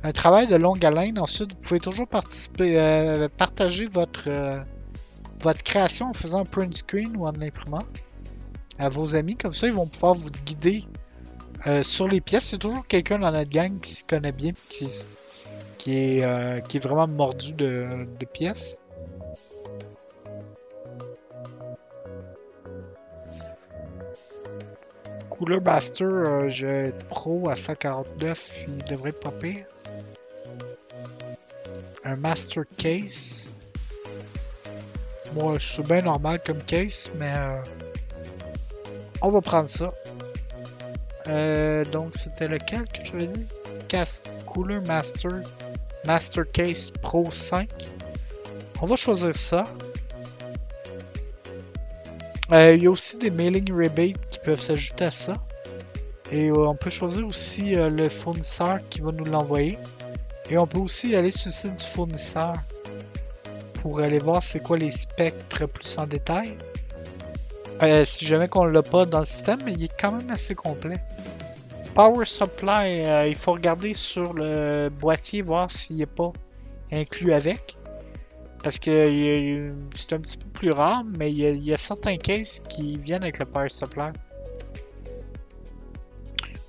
un 0.04 0.12
travail 0.12 0.48
de 0.48 0.56
longue 0.56 0.86
haleine. 0.86 1.17
Ensuite, 1.17 1.54
vous 1.54 1.60
pouvez 1.67 1.80
toujours 1.80 2.08
participer, 2.08 3.28
partager 3.38 3.86
votre, 3.86 4.30
votre 5.41 5.63
création 5.63 6.10
en 6.10 6.13
faisant 6.13 6.41
un 6.41 6.46
print 6.46 6.76
screen 6.76 7.17
ou 7.17 7.26
en 7.26 7.32
l'imprimant 7.32 7.84
à 8.78 8.89
vos 8.89 9.15
amis. 9.15 9.36
Comme 9.36 9.54
ça, 9.54 9.65
ils 9.65 9.74
vont 9.74 9.88
pouvoir 9.88 10.13
vous 10.13 10.30
guider 10.46 10.86
sur 11.82 12.08
les 12.08 12.22
pièces. 12.22 12.54
A 12.54 12.58
toujours 12.58 12.86
quelqu'un 12.86 13.17
dans 13.17 13.32
notre 13.32 13.50
gang 13.50 13.80
qui 13.80 13.93
se 13.96 14.04
connaît 14.04 14.34
bien 14.34 14.52
qui 14.69 14.88
qui 15.84 15.98
est, 15.98 16.24
euh, 16.24 16.62
qui 16.62 16.78
est 16.78 16.80
vraiment 16.80 17.08
mordu 17.08 17.54
de, 17.54 18.08
de 18.17 18.26
pièces. 18.26 18.82
Cooler 25.38 25.60
Master, 25.62 26.08
euh, 26.08 26.48
j'ai 26.48 26.91
Pro 27.10 27.50
à 27.50 27.56
149, 27.56 28.65
il 28.67 28.84
devrait 28.84 29.12
pas. 29.12 29.34
Un 32.06 32.15
Master 32.17 32.65
Case. 32.78 33.52
Moi, 35.34 35.58
je 35.58 35.67
suis 35.67 35.84
bien 35.84 36.02
normal 36.02 36.39
comme 36.46 36.62
case, 36.62 37.10
mais 37.17 37.34
euh, 37.36 37.63
on 39.24 39.32
va 39.32 39.41
prendre 39.41 39.67
ça. 39.67 39.91
Euh, 41.28 41.84
donc, 41.86 42.12
c'était 42.13 42.48
lequel 42.48 42.86
que 42.88 43.04
je 43.04 43.26
dit? 43.26 43.48
Cast 43.88 44.30
Cooler 44.46 44.82
Master 44.82 45.41
Master 46.06 46.43
Case 46.52 46.91
Pro 46.91 47.32
5. 47.32 47.69
On 48.82 48.86
va 48.86 48.96
choisir 48.96 49.36
ça. 49.36 49.63
Euh, 52.51 52.75
il 52.75 52.84
y 52.84 52.88
a 52.88 52.91
aussi 52.91 53.17
des 53.17 53.32
mailing 53.32 53.71
rebates 53.71 54.29
qui 54.29 54.39
peuvent 54.39 54.60
s'ajouter 54.60 55.06
à 55.06 55.12
ça. 55.12 55.34
Et 56.32 56.49
euh, 56.49 56.67
on 56.67 56.75
peut 56.75 56.89
choisir 56.89 57.25
aussi 57.25 57.75
euh, 57.75 57.89
le 57.89 58.10
fournisseur 58.10 58.79
qui 58.89 59.01
va 59.01 59.12
nous 59.12 59.25
l'envoyer. 59.25 59.77
Et 60.49 60.58
on 60.58 60.67
peut 60.67 60.79
aussi 60.79 61.15
aller 61.15 61.32
sur 61.32 61.49
le 61.49 61.53
site 61.53 61.75
du 61.75 61.84
fournisseur 61.84 62.53
pour 63.75 63.99
aller 64.01 64.19
voir 64.19 64.43
c'est 64.43 64.62
quoi 64.62 64.77
les 64.77 64.91
spectres 64.91 65.65
plus 65.67 65.97
en 65.97 66.06
détail. 66.06 66.58
si 68.06 68.25
jamais 68.25 68.47
qu'on 68.47 68.65
l'a 68.65 68.84
pas 68.84 69.06
dans 69.06 69.19
le 69.19 69.25
système, 69.25 69.60
mais 69.65 69.73
il 69.73 69.86
est 69.86 69.99
quand 69.99 70.12
même 70.12 70.29
assez 70.32 70.56
complet. 70.56 71.01
Power 71.95 72.25
Supply, 72.25 73.27
il 73.27 73.36
faut 73.36 73.53
regarder 73.53 73.93
sur 73.93 74.34
le 74.34 74.89
boîtier, 74.89 75.41
voir 75.41 75.69
s'il 75.69 75.97
n'est 75.97 76.06
pas 76.06 76.34
inclus 76.91 77.34
avec. 77.34 77.77
Parce 78.63 78.80
que 78.80 79.73
c'est 79.95 80.13
un 80.13 80.19
petit 80.19 80.38
peu 80.38 80.47
plus 80.47 80.71
rare, 80.71 81.04
mais 81.17 81.30
il 81.30 81.63
y, 81.63 81.73
a, 81.73 81.78
certains 81.78 82.15
cases 82.15 82.62
qui 82.69 82.97
viennent 82.97 83.23
avec 83.23 83.39
le 83.39 83.45
Power 83.45 83.67
Supply. 83.67 84.12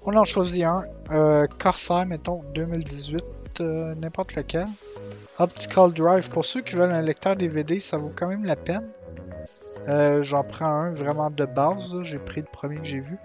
On 0.05 0.15
en 0.17 0.25
choisit 0.25 0.65
un. 0.65 0.85
Euh, 1.11 1.47
Corsair, 1.59 2.05
mettons, 2.05 2.43
2018, 2.55 3.25
euh, 3.61 3.95
n'importe 3.95 4.35
lequel. 4.35 4.67
Optical 5.39 5.93
Drive, 5.93 6.29
pour 6.31 6.45
ceux 6.45 6.63
qui 6.63 6.75
veulent 6.75 6.91
un 6.91 7.01
lecteur 7.01 7.37
DVD, 7.37 7.79
ça 7.79 7.97
vaut 7.97 8.13
quand 8.15 8.27
même 8.27 8.45
la 8.45 8.57
peine. 8.57 8.89
Euh, 9.89 10.23
j'en 10.23 10.43
prends 10.43 10.67
un 10.67 10.91
vraiment 10.91 11.31
de 11.31 11.45
base, 11.45 11.95
j'ai 12.03 12.19
pris 12.19 12.41
le 12.41 12.47
premier 12.51 12.79
que 12.79 12.85
j'ai 12.85 13.01
vu. 13.01 13.19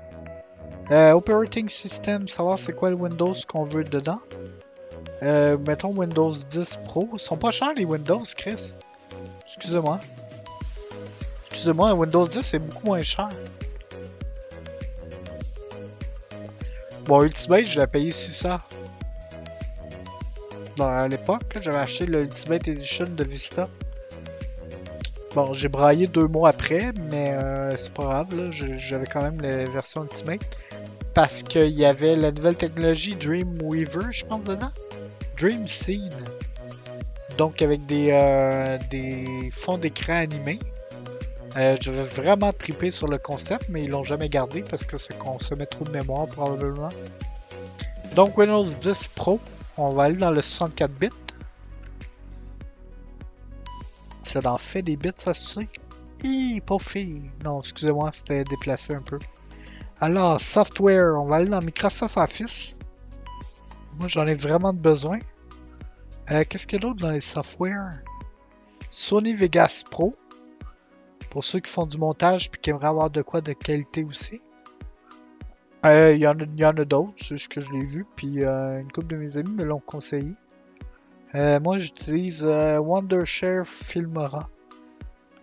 Operating 0.91 1.69
System, 1.69 2.27
savoir 2.27 2.58
c'est 2.58 2.73
quoi 2.73 2.89
le 2.89 2.95
Windows 2.95 3.34
qu'on 3.47 3.63
veut 3.63 3.84
dedans. 3.84 4.19
Euh, 5.21 5.58
mettons 5.58 5.93
Windows 5.95 6.32
10 6.32 6.79
Pro. 6.86 7.10
Ils 7.13 7.19
sont 7.19 7.38
pas 7.38 7.51
chers 7.51 7.73
les 7.73 7.86
Windows, 7.86 8.21
Chris. 8.36 8.77
Excusez-moi. 9.45 9.99
Excusez-moi, 11.41 11.93
Windows 11.93 12.27
10 12.27 12.41
c'est 12.41 12.60
beaucoup 12.60 12.86
moins 12.86 13.01
cher. 13.01 13.29
Bon, 17.05 17.23
Ultimate, 17.23 17.65
je 17.65 17.79
l'ai 17.79 17.88
payé 17.88 18.12
600. 18.12 18.60
Bon, 20.77 20.86
à 20.86 21.08
l'époque, 21.08 21.58
j'avais 21.60 21.79
acheté 21.79 22.05
le 22.05 22.21
Ultimate 22.21 22.67
Edition 22.67 23.05
de 23.05 23.23
Vista. 23.23 23.67
Bon, 25.36 25.53
j'ai 25.53 25.67
braillé 25.69 26.08
deux 26.08 26.27
mois 26.27 26.49
après, 26.49 26.93
mais 27.12 27.34
euh, 27.34 27.75
c'est 27.77 27.93
pas 27.93 28.03
grave, 28.03 28.51
j'avais 28.51 29.05
quand 29.05 29.21
même 29.21 29.41
la 29.41 29.65
version 29.65 30.03
Ultimate. 30.03 30.41
Parce 31.13 31.43
qu'il 31.43 31.71
y 31.71 31.84
avait 31.84 32.15
la 32.15 32.32
nouvelle 32.32 32.55
technologie 32.55 33.15
Dreamweaver, 33.15 34.12
je 34.12 34.25
pense, 34.25 34.45
dedans. 34.45 34.71
Dream 35.39 35.65
Scene. 35.65 36.13
Donc 37.38 37.62
avec 37.62 37.86
des, 37.86 38.12
euh, 38.12 38.78
des 38.89 39.49
fonds 39.54 39.78
d'écran 39.78 40.15
animés. 40.15 40.60
Euh, 41.56 41.78
je 41.82 41.89
vais 41.89 42.04
vraiment 42.04 42.52
triper 42.52 42.91
sur 42.91 43.08
le 43.08 43.17
concept, 43.17 43.69
mais 43.69 43.84
ils 43.84 43.89
l'ont 43.89 44.04
jamais 44.04 44.30
gardé 44.30 44.62
parce 44.62 44.86
que 44.86 44.97
ça 44.97 45.13
consommait 45.13 45.65
trop 45.65 45.86
de 45.86 45.91
mémoire 45.91 46.28
probablement. 46.28 46.89
Donc 48.15 48.38
Windows 48.38 48.65
10 48.65 49.10
Pro, 49.15 49.39
on 49.78 49.89
va 49.89 50.04
aller 50.04 50.17
dans 50.17 50.32
le 50.32 50.41
64 50.41 50.91
bits. 50.91 51.10
Ça 54.23 54.41
en 54.43 54.58
fait 54.58 54.82
des 54.82 54.97
bits, 54.97 55.12
ça 55.15 55.34
se. 55.34 55.62
Hi, 56.23 56.62
pas 56.65 56.80
fille. 56.80 57.32
Non, 57.45 57.62
excusez-moi, 57.62 58.10
c'était 58.12 58.43
déplacé 58.43 58.93
un 58.93 59.02
peu. 59.02 59.19
Alors, 60.02 60.39
software, 60.41 61.15
on 61.17 61.25
va 61.25 61.38
aller 61.38 61.49
dans 61.49 61.62
Microsoft 61.62 62.17
Office. 62.17 62.78
Moi, 63.97 64.08
j'en 64.08 64.28
ai 64.28 64.36
vraiment 64.36 64.73
besoin. 64.73 65.19
Euh, 66.31 66.43
qu'est-ce 66.47 66.67
qu'il 66.67 66.79
y 66.79 66.85
a 66.85 66.87
d'autre 66.87 67.01
dans 67.01 67.11
les 67.11 67.21
softwares? 67.21 67.99
Sony 68.89 69.33
Vegas 69.33 69.83
Pro. 69.89 70.15
Pour 71.31 71.43
ceux 71.43 71.59
qui 71.59 71.71
font 71.71 71.87
du 71.87 71.97
montage 71.97 72.47
et 72.53 72.57
qui 72.59 72.69
aimeraient 72.69 72.87
avoir 72.87 73.09
de 73.09 73.23
quoi 73.23 73.41
de 73.41 73.53
qualité 73.53 74.03
aussi. 74.03 74.41
Euh, 75.85 76.13
il 76.13 76.21
y, 76.21 76.27
en 76.27 76.37
a, 76.37 76.85
d'autres, 76.85 77.13
c'est 77.17 77.37
ce 77.37 77.49
que 77.49 77.61
je 77.61 77.71
l'ai 77.71 77.83
vu. 77.83 78.05
Puis 78.15 78.45
euh, 78.45 78.79
une 78.79 78.91
couple 78.91 79.07
de 79.07 79.15
mes 79.15 79.37
amis 79.37 79.51
me 79.51 79.63
l'ont 79.63 79.79
conseillé. 79.79 80.35
moi, 81.33 81.79
j'utilise 81.79 82.43
Wondershare 82.43 83.65
Filmora. 83.65 84.49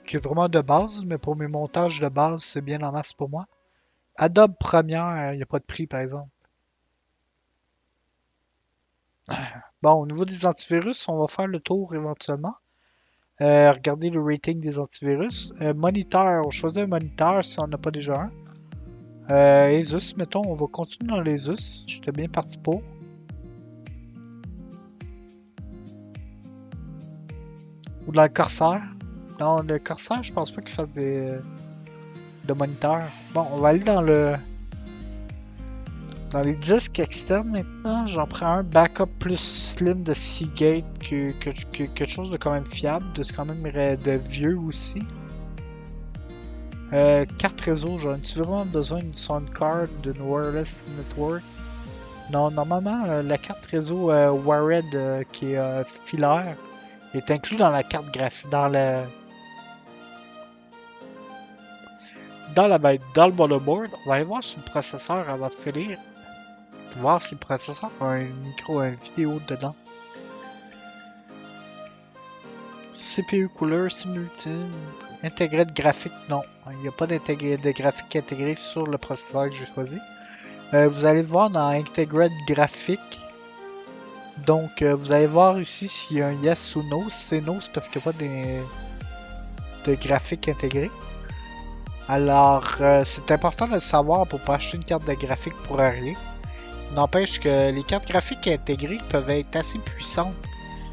Qui 0.07 0.16
est 0.16 0.25
vraiment 0.25 0.49
de 0.49 0.61
base, 0.61 1.05
mais 1.05 1.18
pour 1.18 1.35
mes 1.35 1.49
montages 1.49 2.01
de 2.01 2.09
base, 2.09 2.42
c'est 2.42 2.61
bien 2.61 2.81
en 2.83 2.92
masse 2.92 3.12
pour 3.12 3.29
moi. 3.29 3.46
Adobe 4.14 4.55
Premiere, 4.59 5.33
il 5.33 5.38
n'y 5.38 5.42
a 5.42 5.46
pas 5.46 5.59
de 5.59 5.64
prix 5.64 5.88
par 5.88 6.01
exemple. 6.01 6.31
Bon, 9.83 9.93
au 9.93 10.07
niveau 10.07 10.25
des 10.25 10.47
antivirus, 10.47 11.09
on 11.09 11.19
va 11.19 11.27
faire 11.27 11.47
le 11.47 11.61
tour 11.61 11.95
éventuellement. 11.95 12.55
Euh, 13.41 13.71
regardez 13.73 14.11
le 14.11 14.23
rating 14.23 14.61
des 14.61 14.79
antivirus. 14.79 15.53
Euh, 15.61 15.75
moniteur, 15.75 16.43
on 16.47 16.51
choisit 16.51 16.85
un 16.85 16.87
moniteur 16.87 17.45
si 17.45 17.61
on 17.61 17.67
n'a 17.67 17.77
pas 17.77 17.91
déjà 17.91 18.23
un. 18.23 18.31
Euh, 19.31 19.79
Asus, 19.79 20.15
mettons, 20.17 20.43
on 20.47 20.55
va 20.55 20.67
continuer 20.67 21.11
dans 21.11 21.21
l'Asus. 21.21 21.85
J'étais 21.87 22.12
bien 22.12 22.29
parti 22.29 22.57
pour. 22.59 22.83
Ou 28.07 28.12
dans 28.12 28.23
le 28.23 28.29
Corsair. 28.29 28.83
Non, 29.41 29.61
le 29.62 29.79
Corsair, 29.79 30.23
je 30.23 30.33
pense 30.33 30.51
pas 30.53 30.62
qu'il 30.62 30.75
fasse 30.75 30.91
des 30.91 31.39
de 32.47 32.55
moniteurs. 32.55 33.09
Bon, 33.35 33.47
on 33.53 33.59
va 33.59 33.69
aller 33.69 33.81
dans 33.81 34.01
le 34.01 34.37
dans 36.37 36.42
les 36.42 36.55
disques 36.55 36.99
externes 36.99 37.49
maintenant, 37.49 38.07
j'en 38.07 38.27
prends 38.27 38.59
un 38.59 38.62
backup 38.62 39.07
plus 39.18 39.40
slim 39.40 40.03
de 40.03 40.12
Seagate 40.12 40.85
que, 40.99 41.31
quelque 41.31 42.05
chose 42.05 42.29
de 42.29 42.37
quand 42.37 42.53
même 42.53 42.66
fiable, 42.66 43.07
de 43.14 43.25
quand 43.35 43.46
même 43.46 43.62
de 43.62 44.11
vieux 44.18 44.59
aussi. 44.59 45.03
Euh, 46.92 47.25
carte 47.38 47.59
réseau, 47.62 47.96
j'en 47.96 48.16
ai 48.16 48.20
vraiment 48.37 48.66
besoin 48.66 48.99
d'une 48.99 49.14
sound 49.14 49.51
card, 49.51 49.87
d'une 50.03 50.20
wireless 50.20 50.87
network? 50.99 51.42
Non, 52.31 52.51
normalement, 52.51 53.05
euh, 53.07 53.22
la 53.22 53.38
carte 53.38 53.64
réseau 53.64 54.11
euh, 54.11 54.29
Wired 54.29 55.25
qui 55.33 55.55
est 55.55 55.88
filaire 55.88 56.55
est 57.14 57.31
inclus 57.31 57.57
dans 57.57 57.70
la 57.70 57.83
carte 57.83 58.12
graphique, 58.12 58.51
dans 58.51 58.68
la 58.68 59.05
dans 62.55 62.66
la 62.66 62.79
dans 63.14 63.27
le 63.27 63.33
motherboard. 63.33 63.90
On 64.05 64.11
va 64.11 64.16
aller 64.16 64.25
voir 64.25 64.44
sur 64.44 64.59
le 64.59 64.70
processeur 64.70 65.31
avant 65.31 65.49
de 65.49 65.55
finir 65.55 65.96
voir 66.96 67.22
si 67.22 67.35
le 67.35 67.40
processeur 67.40 67.90
a 68.01 68.12
un 68.12 68.25
micro, 68.25 68.81
une 68.83 68.96
vidéo 68.96 69.40
dedans. 69.49 69.75
CPU 72.92 73.49
couleur 73.49 73.90
simultané, 73.90 74.64
intégré 75.22 75.66
de 75.66 75.72
graphique, 75.72 76.14
non. 76.31 76.42
Il 76.70 76.79
n'y 76.79 76.88
a 76.88 76.92
pas 76.92 77.07
d'intégré 77.07 77.59
de 77.59 77.70
graphique 77.70 78.16
intégré 78.16 78.55
sur 78.55 78.87
le 78.87 78.96
processeur 78.96 79.44
que 79.44 79.51
j'ai 79.51 79.66
choisi. 79.66 79.99
Euh, 80.75 80.88
vous 80.88 81.05
allez 81.05 81.22
voir 81.22 81.51
dans 81.51 81.68
Integrated 81.68 82.33
graphique. 82.49 83.20
Donc, 84.46 84.83
euh, 84.83 84.94
vous 84.94 85.12
allez 85.12 85.27
voir 85.27 85.61
ici 85.61 85.88
s'il 85.88 86.18
y 86.18 86.22
a 86.22 86.29
un 86.29 86.33
yes 86.33 86.75
ou 86.77 86.83
no. 86.85 87.05
C'est 87.09 87.40
no, 87.40 87.57
parce 87.72 87.88
qu'il 87.88 88.03
n'y 88.05 88.09
a 88.09 88.12
pas 88.12 88.18
de, 89.85 89.90
de 89.90 89.94
graphique 89.96 90.49
intégré. 90.49 90.90
Alors, 92.09 92.64
euh, 92.81 93.03
c'est 93.05 93.31
important 93.31 93.66
de 93.66 93.72
le 93.75 93.81
savoir 93.81 94.27
pour 94.27 94.40
pas 94.40 94.55
acheter 94.55 94.77
une 94.77 94.85
carte 94.85 95.07
de 95.07 95.14
graphique 95.14 95.57
pour 95.64 95.77
rien. 95.79 96.14
N'empêche 96.94 97.40
que 97.40 97.70
les 97.70 97.83
cartes 97.83 98.09
graphiques 98.09 98.49
intégrées 98.49 98.99
peuvent 99.09 99.31
être 99.31 99.57
assez 99.57 99.79
puissantes, 99.79 100.35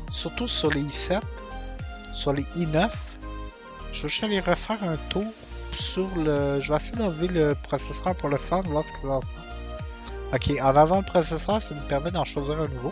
surtout 0.10 0.48
sur 0.48 0.70
les 0.72 0.82
i7, 0.82 1.22
sur 2.14 2.34
les 2.34 2.44
i9. 2.56 2.90
Je 3.92 4.02
vais 4.02 4.10
juste 4.10 4.24
aller 4.24 4.40
refaire 4.40 4.84
un 4.84 4.98
tour 5.10 5.26
sur 5.72 6.08
le. 6.18 6.60
Je 6.60 6.72
vais 6.72 6.78
essayer 6.78 6.98
d'enlever 6.98 7.28
le 7.28 7.56
processeur 7.56 8.16
pour 8.16 8.30
le 8.30 8.38
fun, 8.38 8.62
voir 8.62 8.84
ce 8.84 8.92
que 8.94 9.00
ça. 9.00 9.20
Ok, 10.34 10.52
en 10.62 10.76
avant 10.76 10.98
le 10.98 11.04
processeur, 11.04 11.62
ça 11.62 11.76
nous 11.76 11.82
permet 11.82 12.12
d'en 12.12 12.24
choisir 12.24 12.60
un 12.60 12.68
nouveau. 12.68 12.92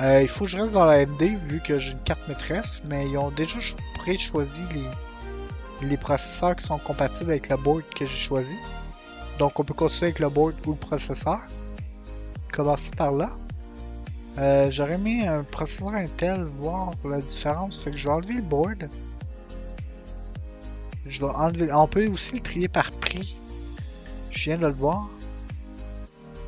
Euh, 0.00 0.22
il 0.22 0.28
faut 0.28 0.44
que 0.44 0.50
je 0.50 0.56
reste 0.56 0.72
dans 0.72 0.86
la 0.86 1.04
MD 1.04 1.36
vu 1.40 1.60
que 1.60 1.78
j'ai 1.78 1.92
une 1.92 2.00
carte 2.00 2.26
maîtresse, 2.26 2.82
mais 2.86 3.06
ils 3.08 3.18
ont 3.18 3.30
déjà 3.30 3.58
pré-choisi 3.94 4.62
les, 4.74 5.88
les 5.88 5.96
processeurs 5.96 6.56
qui 6.56 6.64
sont 6.64 6.78
compatibles 6.78 7.30
avec 7.30 7.48
le 7.50 7.56
board 7.56 7.84
que 7.94 8.06
j'ai 8.06 8.18
choisi. 8.18 8.56
Donc 9.38 9.60
on 9.60 9.64
peut 9.64 9.74
continuer 9.74 10.06
avec 10.06 10.18
le 10.18 10.30
board 10.30 10.54
ou 10.66 10.70
le 10.70 10.76
processeur 10.76 11.40
commencer 12.52 12.92
par 12.96 13.10
là. 13.12 13.30
Euh, 14.38 14.70
J'aurais 14.70 14.98
mis 14.98 15.26
un 15.26 15.42
processeur 15.42 15.94
Intel, 15.94 16.44
voir 16.44 16.92
la 17.04 17.20
différence. 17.20 17.82
Fait 17.82 17.90
que 17.90 17.96
je 17.96 18.08
vais 18.08 18.14
enlever 18.14 18.34
le 18.34 18.42
board. 18.42 18.88
Je 21.04 21.20
vais 21.20 21.32
enlever. 21.32 21.72
On 21.72 21.88
peut 21.88 22.06
aussi 22.08 22.36
le 22.36 22.42
trier 22.42 22.68
par 22.68 22.92
prix. 22.92 23.36
Je 24.30 24.44
viens 24.44 24.56
de 24.56 24.62
le 24.62 24.72
voir. 24.72 25.08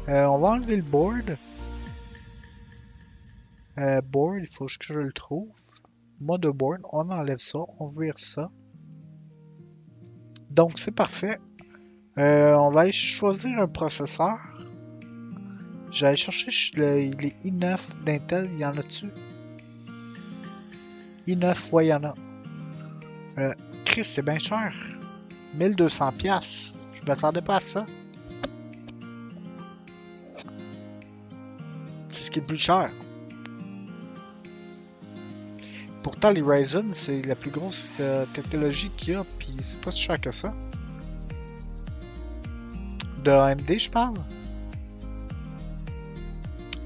Euh, 0.09 0.27
on 0.27 0.38
va 0.38 0.49
enlever 0.49 0.77
le 0.77 0.83
board. 0.83 1.37
Euh, 3.79 4.01
board, 4.03 4.38
il 4.40 4.47
faut 4.47 4.67
que 4.67 4.73
je 4.81 5.01
le 5.01 5.12
trouve. 5.12 5.49
Mode 6.21 6.47
board, 6.47 6.81
on 6.93 7.11
enlève 7.11 7.38
ça, 7.38 7.59
on 7.81 7.87
vire 7.87 8.19
ça. 8.19 8.51
Donc 10.51 10.79
c'est 10.79 10.95
parfait. 10.95 11.38
On 12.17 12.71
va 12.71 12.88
choisir 12.93 13.59
un 13.59 13.67
processeur. 13.67 14.38
J'allais 15.94 16.16
chercher 16.16 16.50
le, 16.74 16.96
les 16.96 17.30
i9 17.44 18.02
d'Intel, 18.02 18.48
il 18.52 18.59
y 18.59 18.64
en 18.64 18.76
a 18.76 18.83
dessus. 18.83 19.12
i9, 21.28 21.70
ouais, 21.70 21.87
il 21.87 21.90
y 21.90 21.94
en 21.94 22.02
a. 22.02 22.14
Euh, 23.38 23.54
Chris, 23.85 24.02
c'est 24.02 24.22
bien 24.22 24.40
cher. 24.40 24.74
1200 25.54 26.12
pièces. 26.18 26.88
Je 26.94 27.02
m'attendais 27.07 27.42
pas 27.42 27.57
à 27.57 27.61
ça. 27.61 27.87
C'est 32.09 32.24
ce 32.24 32.30
qui 32.33 32.40
est 32.40 32.42
le 32.42 32.48
plus 32.48 32.57
cher. 32.57 32.90
Pourtant, 36.02 36.30
les 36.30 36.42
Ryzen, 36.42 36.92
c'est 36.92 37.22
la 37.22 37.37
plus 37.37 37.52
grosse 37.52 37.98
euh, 38.00 38.26
technologie 38.33 38.90
qu'il 38.96 39.12
y 39.12 39.16
a, 39.16 39.24
puis 39.38 39.54
c'est 39.61 39.80
pas 39.80 39.92
si 39.92 40.02
cher 40.02 40.20
que 40.20 40.33
ça. 40.33 40.52
De 43.22 43.30
AMD, 43.30 43.78
je 43.78 43.90
parle. 43.90 44.18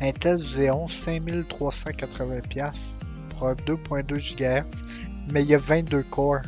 Intel 0.00 0.38
Xeon 0.38 0.86
5380$ 0.86 3.10
pour 3.30 3.48
un 3.48 3.54
2.2 3.54 4.16
GHz, 4.16 4.84
mais 5.28 5.42
il 5.42 5.48
y 5.48 5.54
a 5.54 5.58
22 5.58 6.04
cores. 6.04 6.42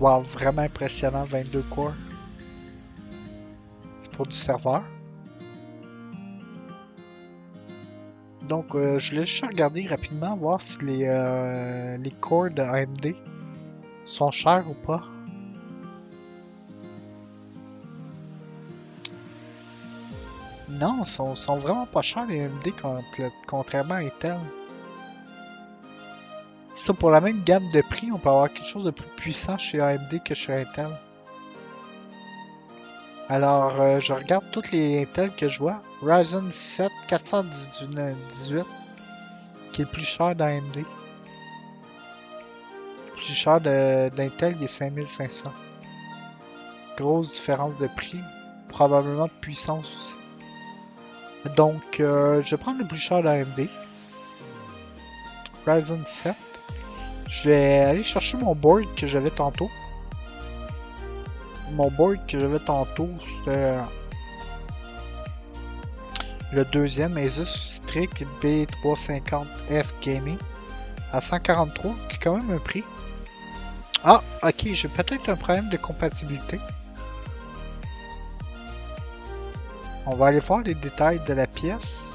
Wow, 0.00 0.22
vraiment 0.22 0.62
impressionnant, 0.62 1.22
22 1.24 1.62
cores. 1.70 1.94
C'est 3.98 4.10
pour 4.10 4.26
du 4.26 4.34
serveur. 4.34 4.82
Donc, 8.48 8.74
euh, 8.74 8.98
je 8.98 9.14
laisse 9.14 9.26
juste 9.26 9.46
regarder 9.46 9.86
rapidement, 9.86 10.36
voir 10.36 10.60
si 10.60 10.84
les, 10.84 11.04
euh, 11.04 11.96
les 11.96 12.10
de 12.10 12.60
AMD 12.60 13.14
sont 14.04 14.30
chers 14.30 14.68
ou 14.68 14.74
pas. 14.74 15.04
Non, 20.74 20.98
ils 21.00 21.06
sont, 21.06 21.34
sont 21.34 21.56
vraiment 21.56 21.86
pas 21.86 22.02
chers 22.02 22.26
les 22.26 22.44
AMD 22.44 22.72
contrairement 23.46 23.94
à 23.94 23.98
Intel. 23.98 24.38
Ça, 26.72 26.92
pour 26.92 27.10
la 27.10 27.20
même 27.20 27.42
gamme 27.44 27.70
de 27.72 27.80
prix, 27.82 28.10
on 28.12 28.18
peut 28.18 28.28
avoir 28.28 28.52
quelque 28.52 28.66
chose 28.66 28.82
de 28.82 28.90
plus 28.90 29.06
puissant 29.16 29.56
chez 29.56 29.80
AMD 29.80 30.22
que 30.24 30.34
chez 30.34 30.52
Intel. 30.52 30.88
Alors, 33.28 33.80
euh, 33.80 34.00
je 34.00 34.12
regarde 34.12 34.44
toutes 34.50 34.72
les 34.72 35.02
Intel 35.02 35.30
que 35.30 35.48
je 35.48 35.58
vois. 35.60 35.80
Ryzen 36.02 36.50
7 36.50 36.90
418 37.08 38.64
qui 39.72 39.82
est 39.82 39.84
le 39.84 39.90
plus 39.90 40.04
cher 40.04 40.34
d'AMD. 40.34 40.76
Le 43.06 43.12
plus 43.16 43.32
cher 43.32 43.60
d'Intel, 43.60 44.56
il 44.58 44.64
est 44.64 44.68
5500. 44.68 45.52
Grosse 46.96 47.32
différence 47.32 47.78
de 47.78 47.88
prix. 47.88 48.20
Probablement 48.68 49.26
de 49.26 49.32
puissance 49.40 49.92
aussi. 49.96 50.23
Donc, 51.56 52.00
euh, 52.00 52.40
je 52.42 52.50
vais 52.50 52.56
prendre 52.56 52.78
le 52.78 52.84
plus 52.84 52.96
cher 52.96 53.22
d'AMD. 53.22 53.68
Ryzen 55.66 56.04
7. 56.04 56.34
Je 57.28 57.48
vais 57.48 57.80
aller 57.80 58.02
chercher 58.02 58.36
mon 58.36 58.54
board 58.54 58.86
que 58.96 59.06
j'avais 59.06 59.30
tantôt 59.30 59.70
mon 61.74 61.90
board 61.90 62.18
que 62.26 62.38
j'avais 62.38 62.58
tantôt, 62.58 63.08
c'était 63.22 63.74
le 66.52 66.64
deuxième 66.66 67.16
Asus 67.16 67.46
Strict 67.46 68.24
B350F 68.42 69.92
Gaming 70.02 70.38
à 71.12 71.20
143, 71.20 71.94
qui 72.08 72.16
est 72.16 72.18
quand 72.18 72.36
même 72.36 72.50
un 72.50 72.58
prix. 72.58 72.84
Ah, 74.04 74.22
ok, 74.42 74.68
j'ai 74.72 74.88
peut-être 74.88 75.28
un 75.28 75.36
problème 75.36 75.68
de 75.68 75.76
compatibilité. 75.76 76.60
On 80.06 80.16
va 80.16 80.26
aller 80.26 80.40
voir 80.40 80.62
les 80.62 80.74
détails 80.74 81.20
de 81.26 81.32
la 81.32 81.46
pièce. 81.46 82.14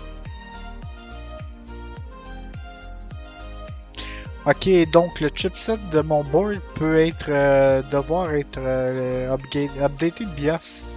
Ok, 4.46 4.70
donc 4.92 5.20
le 5.20 5.30
chipset 5.34 5.78
de 5.92 6.00
mon 6.02 6.24
board 6.24 6.60
peut 6.74 6.98
être 6.98 7.30
euh, 7.30 7.82
devoir 7.92 8.34
être 8.34 8.58
euh, 8.58 9.36
updaté 9.36 10.26
de 10.26 10.32
BIOS. 10.32 10.88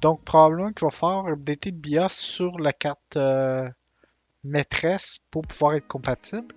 Donc 0.00 0.22
probablement 0.22 0.72
qu'il 0.72 0.86
va 0.86 0.90
faire 0.90 1.26
updater 1.26 1.72
BIOS 1.72 2.08
sur 2.08 2.58
la 2.60 2.72
carte 2.72 3.16
euh, 3.16 3.68
maîtresse 4.44 5.18
pour 5.30 5.42
pouvoir 5.42 5.74
être 5.74 5.88
compatible. 5.88 6.54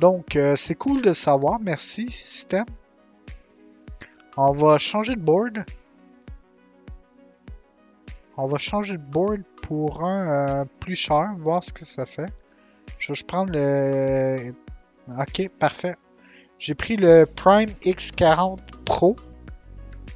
Donc 0.00 0.36
c'est 0.56 0.74
cool 0.74 1.00
de 1.00 1.14
savoir, 1.14 1.58
merci 1.58 2.10
système. 2.10 2.66
On 4.36 4.52
va 4.52 4.76
changer 4.76 5.14
de 5.14 5.20
board. 5.20 5.64
On 8.36 8.46
va 8.46 8.58
changer 8.58 8.94
de 8.94 9.02
board 9.02 9.42
pour 9.62 10.04
un 10.04 10.66
plus 10.80 10.94
cher, 10.94 11.32
voir 11.36 11.64
ce 11.64 11.72
que 11.72 11.84
ça 11.84 12.04
fait. 12.04 12.30
Je 12.98 13.12
vais 13.12 13.22
prendre 13.26 13.52
le. 13.52 14.54
Ok, 15.18 15.48
parfait. 15.58 15.96
J'ai 16.58 16.74
pris 16.74 16.96
le 16.96 17.26
Prime 17.26 17.70
X40 17.82 18.58
Pro 18.84 19.16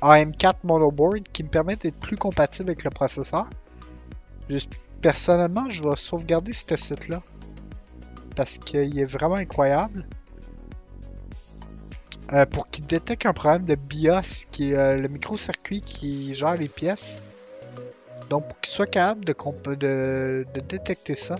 AM4 0.02 0.54
monoboard 0.64 1.22
qui 1.32 1.44
me 1.44 1.48
permet 1.48 1.76
d'être 1.76 1.98
plus 1.98 2.16
compatible 2.16 2.70
avec 2.70 2.84
le 2.84 2.90
processeur. 2.90 3.48
personnellement, 5.00 5.68
je 5.68 5.82
vais 5.82 5.96
sauvegarder 5.96 6.52
cet 6.52 6.72
asset-là 6.72 7.22
parce 8.34 8.58
qu'il 8.58 8.98
est 8.98 9.04
vraiment 9.04 9.34
incroyable. 9.34 10.06
Euh, 12.32 12.46
pour 12.46 12.70
qu'il 12.70 12.86
détecte 12.86 13.26
un 13.26 13.32
problème 13.32 13.64
de 13.64 13.74
BIOS, 13.74 14.46
qui 14.52 14.70
est 14.70 14.78
euh, 14.78 14.96
le 14.96 15.08
microcircuit 15.08 15.80
qui 15.80 16.32
gère 16.32 16.54
les 16.54 16.68
pièces. 16.68 17.22
Donc, 18.30 18.46
pour 18.46 18.60
qu'il 18.60 18.70
soit 18.70 18.86
capable 18.86 19.24
de 19.24 20.46
détecter 20.54 21.16
ça. 21.16 21.34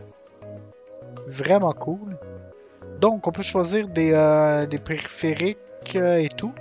Vraiment 1.29 1.73
cool. 1.73 2.19
Donc, 3.01 3.27
on 3.27 3.33
peut 3.33 3.43
choisir 3.43 3.89
des, 3.89 4.13
euh, 4.13 4.67
périphériques 4.85 5.59
euh, 5.95 6.19
et 6.19 6.29
tout. 6.29 6.53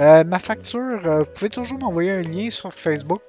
Euh, 0.00 0.24
ma 0.24 0.38
facture, 0.38 1.00
vous 1.02 1.30
pouvez 1.30 1.50
toujours 1.50 1.78
m'envoyer 1.78 2.12
un 2.12 2.22
lien 2.22 2.48
sur 2.50 2.72
Facebook 2.72 3.22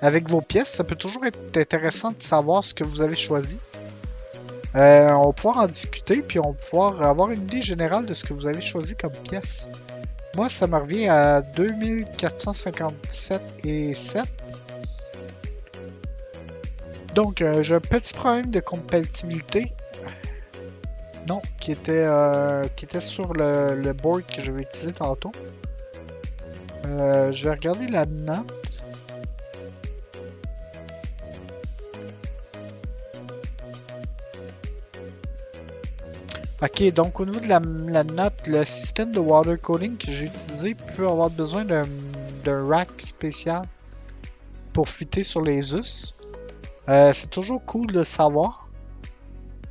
avec 0.00 0.28
vos 0.28 0.40
pièces. 0.40 0.72
Ça 0.72 0.84
peut 0.84 0.96
toujours 0.96 1.26
être 1.26 1.38
intéressant 1.56 2.12
de 2.12 2.18
savoir 2.18 2.64
ce 2.64 2.74
que 2.74 2.84
vous 2.84 3.02
avez 3.02 3.16
choisi. 3.16 3.58
on 4.74 5.26
va 5.26 5.32
pouvoir 5.32 5.58
en 5.58 5.66
discuter, 5.66 6.22
puis 6.22 6.38
on 6.38 6.52
va 6.52 6.54
pouvoir 6.54 7.02
avoir 7.02 7.30
une 7.30 7.42
idée 7.42 7.60
générale 7.60 8.06
de 8.06 8.14
ce 8.14 8.24
que 8.24 8.32
vous 8.32 8.46
avez 8.46 8.60
choisi 8.60 8.96
comme 8.96 9.12
pièce. 9.12 9.70
Moi, 10.34 10.48
ça 10.48 10.66
me 10.66 10.78
revient 10.78 11.08
à 11.08 11.42
2457 11.42 13.42
et 13.64 13.94
7. 13.94 14.24
Donc, 17.14 17.44
j'ai 17.60 17.74
un 17.74 17.80
petit 17.80 18.14
problème 18.14 18.50
de 18.50 18.60
compatibilité 18.60 19.72
non, 21.28 21.40
qui 21.60 21.70
était, 21.70 22.04
euh, 22.04 22.66
qui 22.74 22.84
était 22.84 23.00
sur 23.00 23.32
le, 23.32 23.92
board 23.92 24.24
que 24.26 24.42
je 24.42 24.50
vais 24.50 24.62
utiliser 24.62 24.92
tantôt. 24.92 25.32
Euh, 26.86 27.32
je 27.32 27.44
vais 27.44 27.54
regarder 27.54 27.86
la 27.86 28.06
note. 28.06 28.52
Ok, 36.60 36.92
donc 36.92 37.18
au 37.18 37.24
niveau 37.24 37.40
de 37.40 37.48
la, 37.48 37.60
note, 38.04 38.46
le 38.46 38.64
système 38.64 39.10
de 39.10 39.18
water 39.18 39.60
coding 39.60 39.96
que 39.96 40.10
j'ai 40.10 40.26
utilisé 40.26 40.74
peut 40.74 41.08
avoir 41.08 41.28
besoin 41.30 41.64
d'un 41.64 42.68
rack 42.68 42.90
spécial 42.98 43.62
pour 44.72 44.88
fitter 44.88 45.22
sur 45.22 45.42
les 45.42 45.74
us. 45.74 46.14
Euh, 46.88 47.12
c'est 47.12 47.30
toujours 47.30 47.64
cool 47.64 47.86
de 47.86 48.02
savoir. 48.02 48.68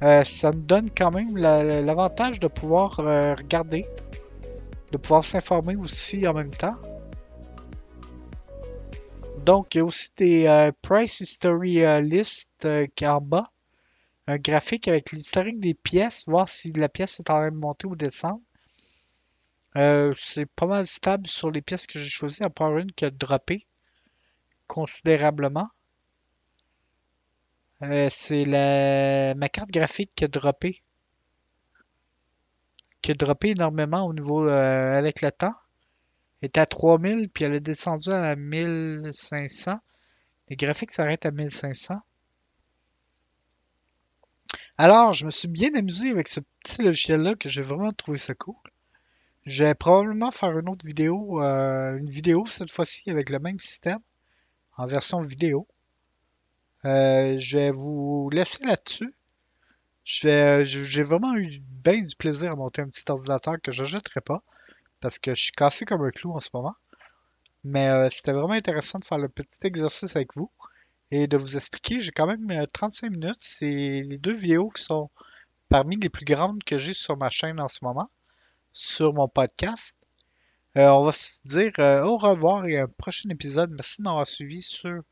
Euh, 0.01 0.23
ça 0.23 0.51
nous 0.51 0.61
donne 0.61 0.89
quand 0.89 1.11
même 1.11 1.37
l'avantage 1.37 2.39
de 2.39 2.47
pouvoir 2.47 2.99
euh, 3.01 3.35
regarder, 3.35 3.85
de 4.91 4.97
pouvoir 4.97 5.25
s'informer 5.25 5.75
aussi 5.75 6.25
en 6.27 6.33
même 6.33 6.51
temps. 6.51 6.77
Donc, 9.45 9.75
il 9.75 9.79
y 9.79 9.81
a 9.81 9.85
aussi 9.85 10.09
des 10.17 10.71
Price 10.81 11.19
History 11.19 11.83
List 12.01 12.67
qui 12.95 13.03
est 13.03 13.07
en 13.07 13.21
bas. 13.21 13.51
Un 14.27 14.37
graphique 14.37 14.87
avec 14.87 15.11
l'historique 15.11 15.59
des 15.59 15.73
pièces, 15.73 16.25
voir 16.27 16.47
si 16.47 16.71
la 16.73 16.87
pièce 16.87 17.19
est 17.19 17.29
en 17.29 17.39
train 17.39 17.51
de 17.51 17.55
monter 17.55 17.87
ou 17.87 17.95
descendre. 17.95 18.41
c'est 19.75 20.45
pas 20.55 20.67
mal 20.67 20.85
stable 20.85 21.27
sur 21.27 21.51
les 21.51 21.61
pièces 21.61 21.87
que 21.87 21.99
j'ai 21.99 22.07
choisies, 22.07 22.43
à 22.43 22.49
part 22.49 22.77
une 22.77 22.91
qui 22.91 23.03
a 23.05 23.09
droppé 23.09 23.65
considérablement. 24.67 25.69
Euh, 27.83 28.09
c'est 28.11 28.45
la... 28.45 29.33
ma 29.35 29.49
carte 29.49 29.71
graphique 29.71 30.11
qui 30.15 30.25
a 30.25 30.27
droppé. 30.27 30.83
Qui 33.01 33.11
a 33.11 33.13
droppé 33.15 33.49
énormément 33.49 34.05
au 34.05 34.13
niveau 34.13 34.47
euh, 34.47 34.97
avec 34.97 35.21
le 35.21 35.31
temps. 35.31 35.55
Elle 36.41 36.47
était 36.47 36.59
à 36.59 36.65
3000 36.65 37.29
puis 37.29 37.43
elle 37.43 37.55
est 37.55 37.59
descendue 37.59 38.11
à 38.11 38.35
1500. 38.35 39.79
Les 40.49 40.55
graphiques 40.55 40.91
s'arrêtent 40.91 41.25
à 41.25 41.31
1500. 41.31 41.95
Alors, 44.77 45.13
je 45.13 45.25
me 45.25 45.31
suis 45.31 45.47
bien 45.47 45.73
amusé 45.75 46.09
avec 46.09 46.27
ce 46.27 46.39
petit 46.39 46.83
logiciel-là 46.83 47.35
que 47.35 47.49
j'ai 47.49 47.61
vraiment 47.61 47.91
trouvé 47.91 48.17
ça 48.17 48.33
cool. 48.35 48.55
Je 49.45 49.63
vais 49.63 49.75
probablement 49.75 50.31
faire 50.31 50.57
une 50.57 50.69
autre 50.69 50.85
vidéo, 50.85 51.41
euh, 51.41 51.97
une 51.97 52.09
vidéo 52.09 52.45
cette 52.45 52.69
fois-ci 52.69 53.09
avec 53.09 53.29
le 53.29 53.39
même 53.39 53.59
système, 53.59 53.99
en 54.77 54.85
version 54.85 55.21
vidéo. 55.21 55.67
Euh, 56.85 57.37
je 57.37 57.57
vais 57.57 57.71
vous 57.71 58.29
laisser 58.31 58.63
là-dessus. 58.65 59.13
J'ai 60.03 61.03
vraiment 61.03 61.35
eu 61.35 61.59
bien 61.61 62.01
du 62.01 62.15
plaisir 62.15 62.51
à 62.51 62.55
monter 62.55 62.81
un 62.81 62.89
petit 62.89 63.09
ordinateur 63.09 63.55
que 63.61 63.71
je 63.71 63.83
ne 63.83 63.87
jetterai 63.87 64.21
pas, 64.21 64.43
parce 64.99 65.19
que 65.19 65.35
je 65.35 65.43
suis 65.43 65.51
cassé 65.51 65.85
comme 65.85 66.03
un 66.03 66.09
clou 66.09 66.33
en 66.33 66.39
ce 66.39 66.49
moment. 66.53 66.75
Mais 67.63 67.89
euh, 67.89 68.09
c'était 68.09 68.31
vraiment 68.33 68.53
intéressant 68.53 68.99
de 68.99 69.05
faire 69.05 69.19
le 69.19 69.29
petit 69.29 69.59
exercice 69.63 70.15
avec 70.15 70.35
vous 70.35 70.51
et 71.11 71.27
de 71.27 71.37
vous 71.37 71.55
expliquer. 71.57 71.99
J'ai 71.99 72.11
quand 72.11 72.27
même 72.27 72.65
35 72.73 73.11
minutes. 73.11 73.35
C'est 73.39 74.03
les 74.03 74.17
deux 74.17 74.33
vidéos 74.33 74.69
qui 74.69 74.83
sont 74.83 75.09
parmi 75.69 75.97
les 75.97 76.09
plus 76.09 76.25
grandes 76.25 76.63
que 76.63 76.77
j'ai 76.77 76.93
sur 76.93 77.17
ma 77.17 77.29
chaîne 77.29 77.59
en 77.61 77.67
ce 77.67 77.79
moment 77.83 78.09
sur 78.73 79.13
mon 79.13 79.27
podcast. 79.27 79.97
Euh, 80.77 80.87
on 80.89 81.03
va 81.03 81.11
se 81.11 81.39
dire 81.45 81.71
euh, 81.79 82.03
au 82.03 82.17
revoir 82.17 82.65
et 82.65 82.77
à 82.77 82.83
un 82.83 82.87
prochain 82.87 83.29
épisode. 83.29 83.71
Merci 83.71 84.01
d'avoir 84.01 84.25
suivi 84.25 84.61
sur 84.61 85.03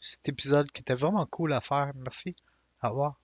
cet 0.00 0.28
épisode 0.28 0.70
qui 0.72 0.80
était 0.82 0.94
vraiment 0.94 1.26
cool 1.26 1.52
à 1.52 1.60
faire. 1.60 1.92
Merci. 1.96 2.34
Au 2.82 2.90
revoir. 2.90 3.20